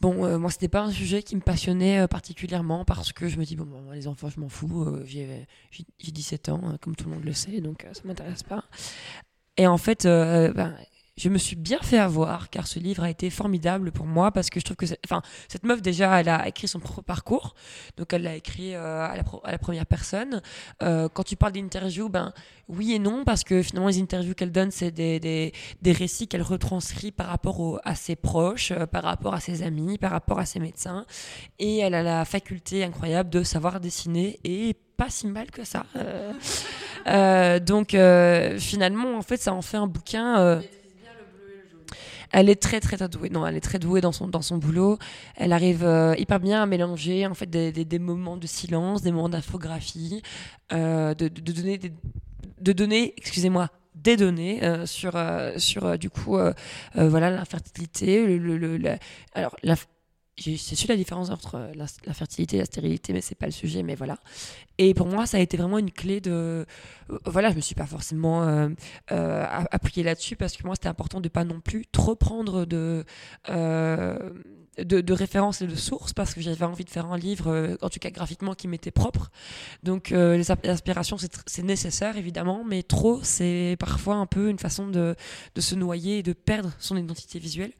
Bon, 0.00 0.24
euh, 0.24 0.38
moi, 0.38 0.50
c'était 0.50 0.68
pas 0.68 0.82
un 0.82 0.90
sujet 0.90 1.22
qui 1.22 1.36
me 1.36 1.40
passionnait 1.40 2.00
euh, 2.00 2.06
particulièrement 2.06 2.84
parce 2.84 3.12
que 3.12 3.28
je 3.28 3.38
me 3.38 3.44
dis, 3.44 3.56
bon, 3.56 3.66
les 3.92 4.08
enfants, 4.08 4.28
je 4.28 4.40
m'en 4.40 4.48
fous. 4.48 4.84
euh, 4.84 5.02
j'ai 5.06 5.46
j'ai- 5.70 5.84
j'ai 5.98 6.12
17 6.12 6.48
ans, 6.50 6.60
hein, 6.64 6.76
comme 6.80 6.94
tout 6.96 7.08
le 7.08 7.14
monde 7.14 7.24
le 7.24 7.32
sait, 7.32 7.60
donc 7.60 7.86
ça 7.92 8.02
m'intéresse 8.04 8.42
pas. 8.42 8.64
Et 9.56 9.66
en 9.66 9.78
fait, 9.78 10.04
ben, 10.04 10.74
je 11.18 11.30
me 11.30 11.38
suis 11.38 11.56
bien 11.56 11.78
fait 11.80 11.98
avoir 11.98 12.50
car 12.50 12.66
ce 12.66 12.78
livre 12.78 13.02
a 13.02 13.08
été 13.08 13.30
formidable 13.30 13.90
pour 13.90 14.04
moi 14.04 14.32
parce 14.32 14.50
que 14.50 14.60
je 14.60 14.66
trouve 14.66 14.76
que 14.76 14.84
enfin 15.06 15.22
cette 15.48 15.64
meuf 15.64 15.80
déjà 15.80 16.20
elle 16.20 16.28
a 16.28 16.46
écrit 16.46 16.68
son 16.68 16.78
propre 16.78 17.00
parcours. 17.00 17.54
Donc 17.96 18.12
elle 18.12 18.22
l'a 18.22 18.36
écrit 18.36 18.74
euh, 18.74 19.06
à, 19.06 19.16
la 19.50 19.58
première 19.58 19.86
personne. 19.86 20.42
Euh, 20.82 21.08
quand 21.08 21.22
tu 21.22 21.36
parles 21.36 21.52
d'interviews 21.52 22.10
ben 22.10 22.34
oui 22.68 22.92
et 22.92 22.98
non 22.98 23.24
parce 23.24 23.44
que 23.44 23.62
finalement 23.62 23.88
les 23.88 23.98
interviews 23.98 24.34
qu'elle 24.34 24.52
donne 24.52 24.70
c'est 24.70 24.90
des, 24.90 25.18
des, 25.18 25.52
des 25.80 25.92
récits 25.92 26.28
qu'elle 26.28 26.42
retranscrit 26.42 27.12
par 27.12 27.28
rapport 27.28 27.80
à 27.84 27.94
ses 27.94 28.16
proches 28.16 28.72
euh, 28.72 28.86
par 28.86 29.04
rapport 29.04 29.32
à 29.32 29.40
ses 29.40 29.62
amis 29.62 29.96
par 29.96 30.10
rapport 30.10 30.38
à 30.38 30.44
ses 30.44 30.60
médecins. 30.60 31.06
Et 31.58 31.78
elle 31.78 31.94
a 31.94 32.02
la 32.02 32.26
faculté 32.26 32.84
incroyable 32.84 33.30
de 33.30 33.42
savoir 33.42 33.80
dessiner 33.80 34.38
et 34.44 34.76
pas 34.98 35.08
si 35.08 35.26
mal 35.26 35.50
que 35.50 35.64
ça. 35.64 35.86
Donc 37.60 37.96
finalement 38.58 39.16
en 39.16 39.22
fait 39.22 39.36
ça 39.38 39.52
en 39.54 39.62
fait 39.62 39.76
un 39.76 39.86
bouquin 39.86 40.60
elle 42.32 42.48
est 42.48 42.60
très 42.60 42.80
très 42.80 42.96
très 42.96 43.08
douée. 43.08 43.30
Non, 43.30 43.46
elle 43.46 43.56
est 43.56 43.60
très 43.60 43.78
douée 43.78 44.00
dans 44.00 44.12
son 44.12 44.28
dans 44.28 44.42
son 44.42 44.58
boulot. 44.58 44.98
Elle 45.36 45.52
arrive 45.52 45.84
euh, 45.84 46.14
hyper 46.18 46.40
bien 46.40 46.62
à 46.62 46.66
mélanger 46.66 47.26
en 47.26 47.34
fait 47.34 47.46
des, 47.48 47.72
des, 47.72 47.84
des 47.84 47.98
moments 47.98 48.36
de 48.36 48.46
silence, 48.46 49.02
des 49.02 49.12
moments 49.12 49.28
d'infographie, 49.28 50.22
euh, 50.72 51.14
de, 51.14 51.28
de, 51.28 51.52
donner 51.52 51.78
des, 51.78 51.92
de 52.60 52.72
donner, 52.72 53.14
excusez-moi, 53.16 53.70
des 53.94 54.16
données 54.16 54.62
euh, 54.64 54.86
sur 54.86 55.16
euh, 55.16 55.58
sur 55.58 55.84
euh, 55.86 55.96
du 55.96 56.10
coup 56.10 56.36
euh, 56.36 56.52
euh, 56.96 57.08
voilà 57.08 57.30
l'infertilité, 57.30 58.26
le, 58.38 58.56
le, 58.58 58.76
le- 58.76 58.96
alors 59.34 59.56
c'est 60.38 60.76
su 60.76 60.86
la 60.86 60.96
différence 60.96 61.30
entre 61.30 61.54
euh, 61.56 61.72
la, 61.74 61.86
fertilité 62.14 62.56
et 62.56 62.58
la 62.60 62.66
stérilité, 62.66 63.12
mais 63.12 63.22
c'est 63.22 63.34
pas 63.34 63.46
le 63.46 63.52
sujet, 63.52 63.82
mais 63.82 63.94
voilà. 63.94 64.18
Et 64.78 64.94
pour 64.94 65.06
moi, 65.08 65.26
ça 65.26 65.38
a 65.38 65.40
été 65.40 65.56
vraiment 65.56 65.78
une 65.78 65.90
clé 65.92 66.20
de. 66.20 66.66
euh, 67.10 67.18
Voilà, 67.26 67.50
je 67.50 67.56
me 67.56 67.60
suis 67.62 67.74
pas 67.74 67.86
forcément 67.86 68.44
euh, 68.44 68.68
euh, 69.12 69.44
a- 69.44 69.66
appliquée 69.74 70.02
là-dessus 70.02 70.36
parce 70.36 70.56
que 70.56 70.64
moi, 70.66 70.74
c'était 70.76 70.88
important 70.88 71.20
de 71.20 71.28
pas 71.28 71.44
non 71.44 71.60
plus 71.60 71.86
trop 71.86 72.16
prendre 72.16 72.66
de, 72.66 73.04
de, 74.78 75.12
références 75.14 75.62
et 75.62 75.66
de 75.66 75.74
sources 75.74 76.12
parce 76.12 76.34
que 76.34 76.40
j'avais 76.40 76.64
envie 76.64 76.84
de 76.84 76.90
faire 76.90 77.06
un 77.10 77.16
livre, 77.18 77.76
en 77.80 77.88
tout 77.88 77.98
cas 77.98 78.10
graphiquement, 78.10 78.54
qui 78.54 78.68
m'était 78.68 78.90
propre. 78.90 79.30
Donc, 79.82 80.12
euh, 80.12 80.38
tr- 81.28 81.42
c'est 81.46 81.62
nécessaire 81.64 82.16
évidemment, 82.18 82.64
mais 82.64 82.82
trop, 82.82 83.20
c'est 83.22 83.76
parfois 83.78 84.16
un 84.16 84.26
peu 84.26 84.50
une 84.50 84.58
façon 84.58 84.88
de, 84.88 85.16
de 85.54 85.60
se 85.60 85.74
noyer 85.74 86.18
et 86.18 86.22
de 86.22 86.32
perdre 86.34 86.72
son 86.78 86.96
identité 86.96 87.38
visuelle. 87.38 87.72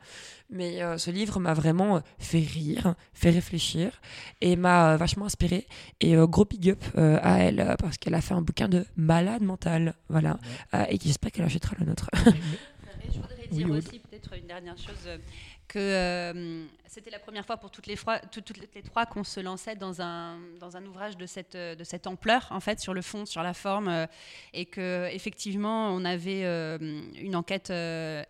Mais 0.48 0.82
euh, 0.82 0.96
ce 0.96 1.10
livre 1.10 1.40
m'a 1.40 1.54
vraiment 1.54 1.96
euh, 1.96 2.00
fait 2.18 2.38
rire, 2.38 2.94
fait 3.12 3.30
réfléchir 3.30 4.00
et 4.40 4.54
m'a 4.56 4.92
euh, 4.92 4.96
vachement 4.96 5.26
inspiré. 5.26 5.66
Et 6.00 6.16
euh, 6.16 6.26
gros 6.26 6.44
big 6.44 6.70
up 6.70 6.84
euh, 6.96 7.18
à 7.22 7.38
elle 7.38 7.74
parce 7.78 7.98
qu'elle 7.98 8.14
a 8.14 8.20
fait 8.20 8.34
un 8.34 8.42
bouquin 8.42 8.68
de 8.68 8.86
malade 8.96 9.42
mental. 9.42 9.94
Voilà. 10.08 10.38
Euh, 10.74 10.84
et 10.88 10.98
j'espère 11.02 11.32
qu'elle 11.32 11.44
achètera 11.46 11.74
le 11.80 11.86
nôtre. 11.86 12.08
Et 12.14 13.12
je 13.12 13.20
voudrais 13.20 13.48
dire 13.50 13.70
aussi 13.70 13.98
peut-être 13.98 14.34
une 14.36 14.46
dernière 14.46 14.76
chose 14.78 14.94
euh, 15.06 15.18
que 15.68 15.78
euh, 15.78 16.66
c'était 16.96 17.10
la 17.10 17.18
première 17.18 17.44
fois 17.44 17.58
pour 17.58 17.70
toutes 17.70 17.86
les, 17.86 17.98
toutes 18.32 18.54
trois 18.84 19.04
qu'on 19.04 19.22
se 19.22 19.38
lançait 19.38 19.76
dans 19.76 20.00
un, 20.00 20.38
dans 20.58 20.78
un 20.78 20.86
ouvrage 20.86 21.18
de 21.18 21.26
cette, 21.26 21.54
euh, 21.54 21.74
de 21.74 21.84
cette 21.84 22.06
ampleur 22.06 22.46
en 22.48 22.60
fait 22.60 22.80
sur 22.80 22.94
le 22.94 23.02
fond, 23.02 23.26
sur 23.26 23.42
la 23.42 23.52
forme 23.52 23.88
euh, 23.88 24.06
et 24.54 24.64
que 24.64 25.06
effectivement 25.12 25.90
on 25.90 26.06
avait 26.06 26.46
euh, 26.46 26.78
une 27.16 27.36
enquête 27.36 27.70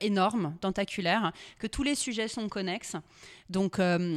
énorme, 0.00 0.56
tentaculaire, 0.60 1.30
que 1.60 1.68
tous 1.68 1.84
les 1.84 1.94
sujets 1.94 2.26
sont 2.26 2.48
connexes. 2.48 2.96
Donc 3.50 3.76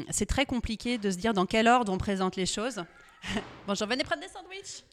c'est 0.09 0.25
très 0.25 0.47
compliqué 0.47 0.97
de 0.97 1.11
se 1.11 1.17
dire 1.17 1.35
dans 1.35 1.45
quel 1.45 1.67
ordre 1.67 1.93
on 1.93 1.99
présente 1.99 2.35
les 2.35 2.47
choses. 2.47 2.83
Bonjour, 3.67 3.87
venez 3.87 4.03
prendre 4.03 4.23
des 4.23 4.29
sandwichs. 4.29 4.83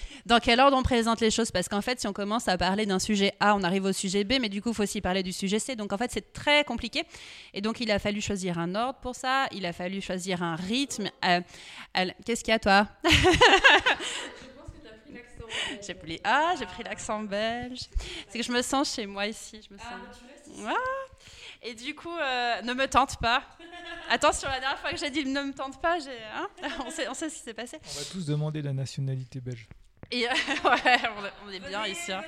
dans 0.26 0.38
quel 0.40 0.60
ordre 0.60 0.76
on 0.76 0.82
présente 0.82 1.20
les 1.20 1.30
choses? 1.30 1.50
Parce 1.50 1.68
qu'en 1.68 1.82
fait, 1.82 2.00
si 2.00 2.06
on 2.06 2.12
commence 2.12 2.48
à 2.48 2.56
parler 2.56 2.86
d'un 2.86 2.98
sujet 2.98 3.32
A, 3.40 3.54
on 3.54 3.62
arrive 3.62 3.84
au 3.84 3.92
sujet 3.92 4.24
B, 4.24 4.34
mais 4.40 4.48
du 4.48 4.62
coup, 4.62 4.70
il 4.70 4.74
faut 4.74 4.82
aussi 4.82 5.00
parler 5.00 5.22
du 5.22 5.32
sujet 5.32 5.58
C. 5.58 5.76
Donc 5.76 5.92
en 5.92 5.98
fait, 5.98 6.10
c'est 6.10 6.32
très 6.32 6.64
compliqué. 6.64 7.04
Et 7.52 7.60
donc, 7.60 7.80
il 7.80 7.90
a 7.90 7.98
fallu 7.98 8.20
choisir 8.20 8.58
un 8.58 8.74
ordre 8.74 8.98
pour 9.00 9.14
ça. 9.14 9.46
Il 9.52 9.66
a 9.66 9.72
fallu 9.72 10.00
choisir 10.00 10.42
un 10.42 10.56
rythme. 10.56 11.10
Euh, 11.24 11.40
Qu'est-ce 12.24 12.42
qu'il 12.42 12.52
y 12.52 12.54
a, 12.54 12.58
toi? 12.58 12.88
J'ai 15.86 15.94
pris 15.94 16.20
ah, 16.24 16.54
j'ai 16.58 16.66
pris 16.66 16.82
l'accent 16.82 17.20
belge. 17.20 17.82
C'est 18.28 18.38
que 18.38 18.44
je 18.44 18.50
me 18.50 18.62
sens 18.62 18.92
chez 18.94 19.06
moi 19.06 19.26
ici. 19.26 19.60
Je 19.68 19.72
me 19.72 19.78
sens. 19.78 20.66
Et 21.62 21.74
du 21.74 21.94
coup, 21.94 22.10
euh, 22.10 22.62
ne 22.62 22.74
me 22.74 22.86
tente 22.86 23.18
pas. 23.18 23.42
Attention, 24.10 24.48
la 24.48 24.60
dernière 24.60 24.78
fois 24.78 24.90
que 24.90 24.98
j'ai 24.98 25.10
dit 25.10 25.24
ne 25.24 25.42
me 25.42 25.52
tente 25.52 25.80
pas, 25.80 25.96
hein 25.96 26.48
on, 26.86 26.90
sait, 26.90 27.08
on 27.08 27.14
sait 27.14 27.30
ce 27.30 27.36
qui 27.36 27.42
s'est 27.42 27.54
passé. 27.54 27.78
On 27.82 27.98
va 27.98 28.04
tous 28.04 28.26
demander 28.26 28.60
la 28.60 28.72
nationalité 28.72 29.40
belge. 29.40 29.66
Et, 30.10 30.26
euh, 30.26 30.30
ouais, 30.64 30.98
on 31.18 31.24
est- 31.24 31.32
on 31.46 31.50
est 31.50 31.68
bien 31.68 31.86
ici. 31.86 32.12
hein. 32.12 32.22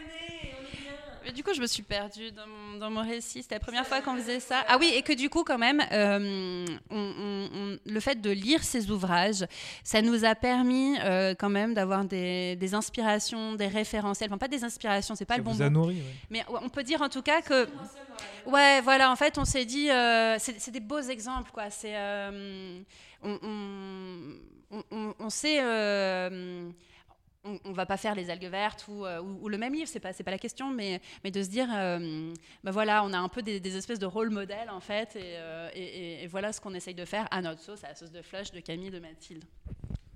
Mais 1.24 1.32
du 1.32 1.42
coup, 1.42 1.52
je 1.52 1.60
me 1.60 1.66
suis 1.66 1.82
perdue 1.82 2.30
dans 2.30 2.46
mon, 2.46 2.78
dans 2.78 2.88
mon 2.88 3.02
récit. 3.02 3.42
C'était 3.42 3.56
la 3.56 3.60
première 3.60 3.84
fois 3.84 4.00
qu'on 4.00 4.14
faisait 4.14 4.38
ça. 4.38 4.64
Ah 4.68 4.76
oui, 4.78 4.92
et 4.94 5.02
que 5.02 5.12
du 5.12 5.28
coup, 5.28 5.42
quand 5.42 5.58
même, 5.58 5.82
euh, 5.90 6.64
on- 6.88 6.96
on- 6.96 7.48
on- 7.52 7.78
le 7.84 8.00
fait 8.00 8.14
de 8.20 8.30
lire 8.30 8.62
ces 8.62 8.92
ouvrages, 8.92 9.44
ça 9.82 10.02
nous 10.02 10.24
a 10.24 10.36
permis 10.36 10.96
euh, 11.00 11.34
quand 11.36 11.48
même 11.48 11.74
d'avoir 11.74 12.04
des, 12.04 12.54
des 12.54 12.74
inspirations, 12.74 13.54
des 13.54 13.66
référentiels. 13.66 14.28
Enfin, 14.30 14.38
pas 14.38 14.46
des 14.46 14.62
inspirations, 14.62 15.16
c'est 15.16 15.24
pas 15.24 15.34
Ça 15.34 15.38
le 15.38 15.42
bon 15.44 15.50
vous 15.50 15.58
mot. 15.58 15.64
a 15.64 15.70
nourri, 15.70 15.96
ouais. 15.96 16.14
Mais 16.30 16.44
on 16.62 16.68
peut 16.68 16.84
dire 16.84 17.02
en 17.02 17.08
tout 17.08 17.22
cas 17.22 17.42
que. 17.42 17.66
Ouais, 18.46 18.80
voilà, 18.82 19.10
en 19.10 19.16
fait, 19.16 19.36
on 19.36 19.44
s'est 19.44 19.64
dit. 19.64 19.90
euh, 19.90 20.36
c'est 20.38 20.70
des 20.70 20.78
beaux 20.80 21.00
exemples, 21.00 21.50
quoi. 21.50 21.70
C'est. 21.70 21.96
euh, 21.96 22.78
on, 23.24 23.36
on- 23.42 24.78
on- 24.78 24.84
on- 24.92 25.14
on 25.18 25.28
sait. 25.30 25.58
On, 27.46 27.58
on 27.64 27.72
va 27.72 27.86
pas 27.86 27.96
faire 27.96 28.14
les 28.14 28.28
algues 28.30 28.50
vertes 28.50 28.86
ou, 28.88 29.04
euh, 29.04 29.20
ou- 29.22 29.38
ou 29.44 29.48
le 29.48 29.58
même 29.58 29.72
livre, 29.72 29.88
c'est 29.88 30.00
pas, 30.00 30.12
pas 30.12 30.30
la 30.30 30.38
question, 30.38 30.70
mais, 30.70 31.00
mais 31.24 31.30
de 31.30 31.42
se 31.42 31.48
dire, 31.48 31.68
euh, 31.74 32.32
bah 32.64 32.70
voilà, 32.70 33.04
on 33.04 33.12
a 33.12 33.18
un 33.18 33.28
peu 33.28 33.42
des, 33.42 33.60
des 33.60 33.76
espèces 33.76 33.98
de 33.98 34.06
rôle 34.06 34.30
modèles 34.30 34.70
en 34.70 34.80
fait, 34.80 35.16
et, 35.16 35.20
euh, 35.36 35.68
et- 35.74 36.26
voilà 36.26 36.52
ce 36.52 36.60
qu'on 36.60 36.74
essaye 36.74 36.94
de 36.94 37.04
faire 37.04 37.26
à 37.30 37.40
notre 37.42 37.60
sauce, 37.60 37.84
à 37.84 37.88
la 37.88 37.94
sauce 37.94 38.10
de 38.12 38.22
Flush, 38.22 38.50
de 38.50 38.60
Camille, 38.60 38.90
de 38.90 38.98
Mathilde. 38.98 39.44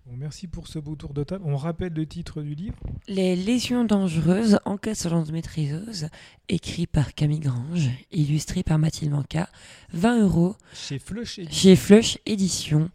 Bon, 0.06 0.16
merci 0.16 0.48
pour 0.48 0.66
ce 0.66 0.80
beau 0.80 0.96
tour 0.96 1.14
de 1.14 1.22
table. 1.22 1.44
On 1.46 1.56
rappelle 1.56 1.92
le 1.92 2.04
titre 2.04 2.42
du 2.42 2.54
livre. 2.56 2.74
Les 3.06 3.36
lésions 3.36 3.84
dangereuses, 3.84 4.58
enquête 4.64 4.96
sur 4.96 5.10
l'endométriose, 5.10 6.08
écrit 6.48 6.88
par 6.88 7.14
Camille 7.14 7.38
Grange, 7.38 7.88
illustré 8.10 8.64
par 8.64 8.78
Mathilde 8.80 9.12
Manca, 9.12 9.48
20 9.92 10.22
euros 10.22 10.56
Chez 10.74 10.98
Flush 10.98 11.38
chez 11.48 11.76
Flush 11.76 12.18
Édition. 12.26 12.90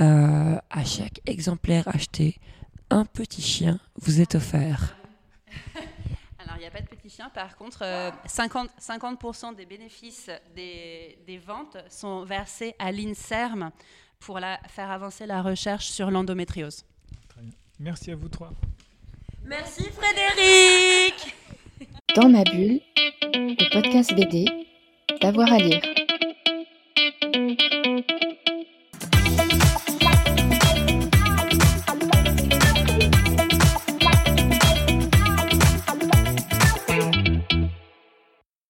Euh, 0.00 0.56
à 0.70 0.84
chaque 0.84 1.20
exemplaire 1.26 1.86
acheté, 1.86 2.36
un 2.90 3.04
petit 3.04 3.42
chien 3.42 3.78
vous 3.96 4.20
est 4.20 4.34
offert. 4.34 4.96
Alors, 6.38 6.56
il 6.56 6.60
n'y 6.60 6.66
a 6.66 6.70
pas 6.70 6.80
de 6.80 6.86
petit 6.86 7.10
chien. 7.10 7.30
Par 7.30 7.56
contre, 7.56 7.82
euh, 7.82 8.10
50, 8.26 8.70
50% 8.80 9.54
des 9.54 9.66
bénéfices 9.66 10.30
des, 10.54 11.18
des 11.26 11.38
ventes 11.38 11.76
sont 11.88 12.24
versés 12.24 12.74
à 12.78 12.92
l'INSERM 12.92 13.70
pour 14.20 14.38
la, 14.38 14.58
faire 14.68 14.90
avancer 14.90 15.26
la 15.26 15.42
recherche 15.42 15.86
sur 15.86 16.10
l'endométriose. 16.10 16.84
Merci 17.80 18.12
à 18.12 18.16
vous 18.16 18.28
trois. 18.28 18.52
Merci 19.44 19.84
Frédéric 19.90 21.34
Dans 22.14 22.28
ma 22.28 22.44
bulle, 22.44 22.80
le 23.34 23.72
podcast 23.72 24.14
BD, 24.14 24.46
d'avoir 25.20 25.52
à 25.52 25.58
lire. 25.58 25.82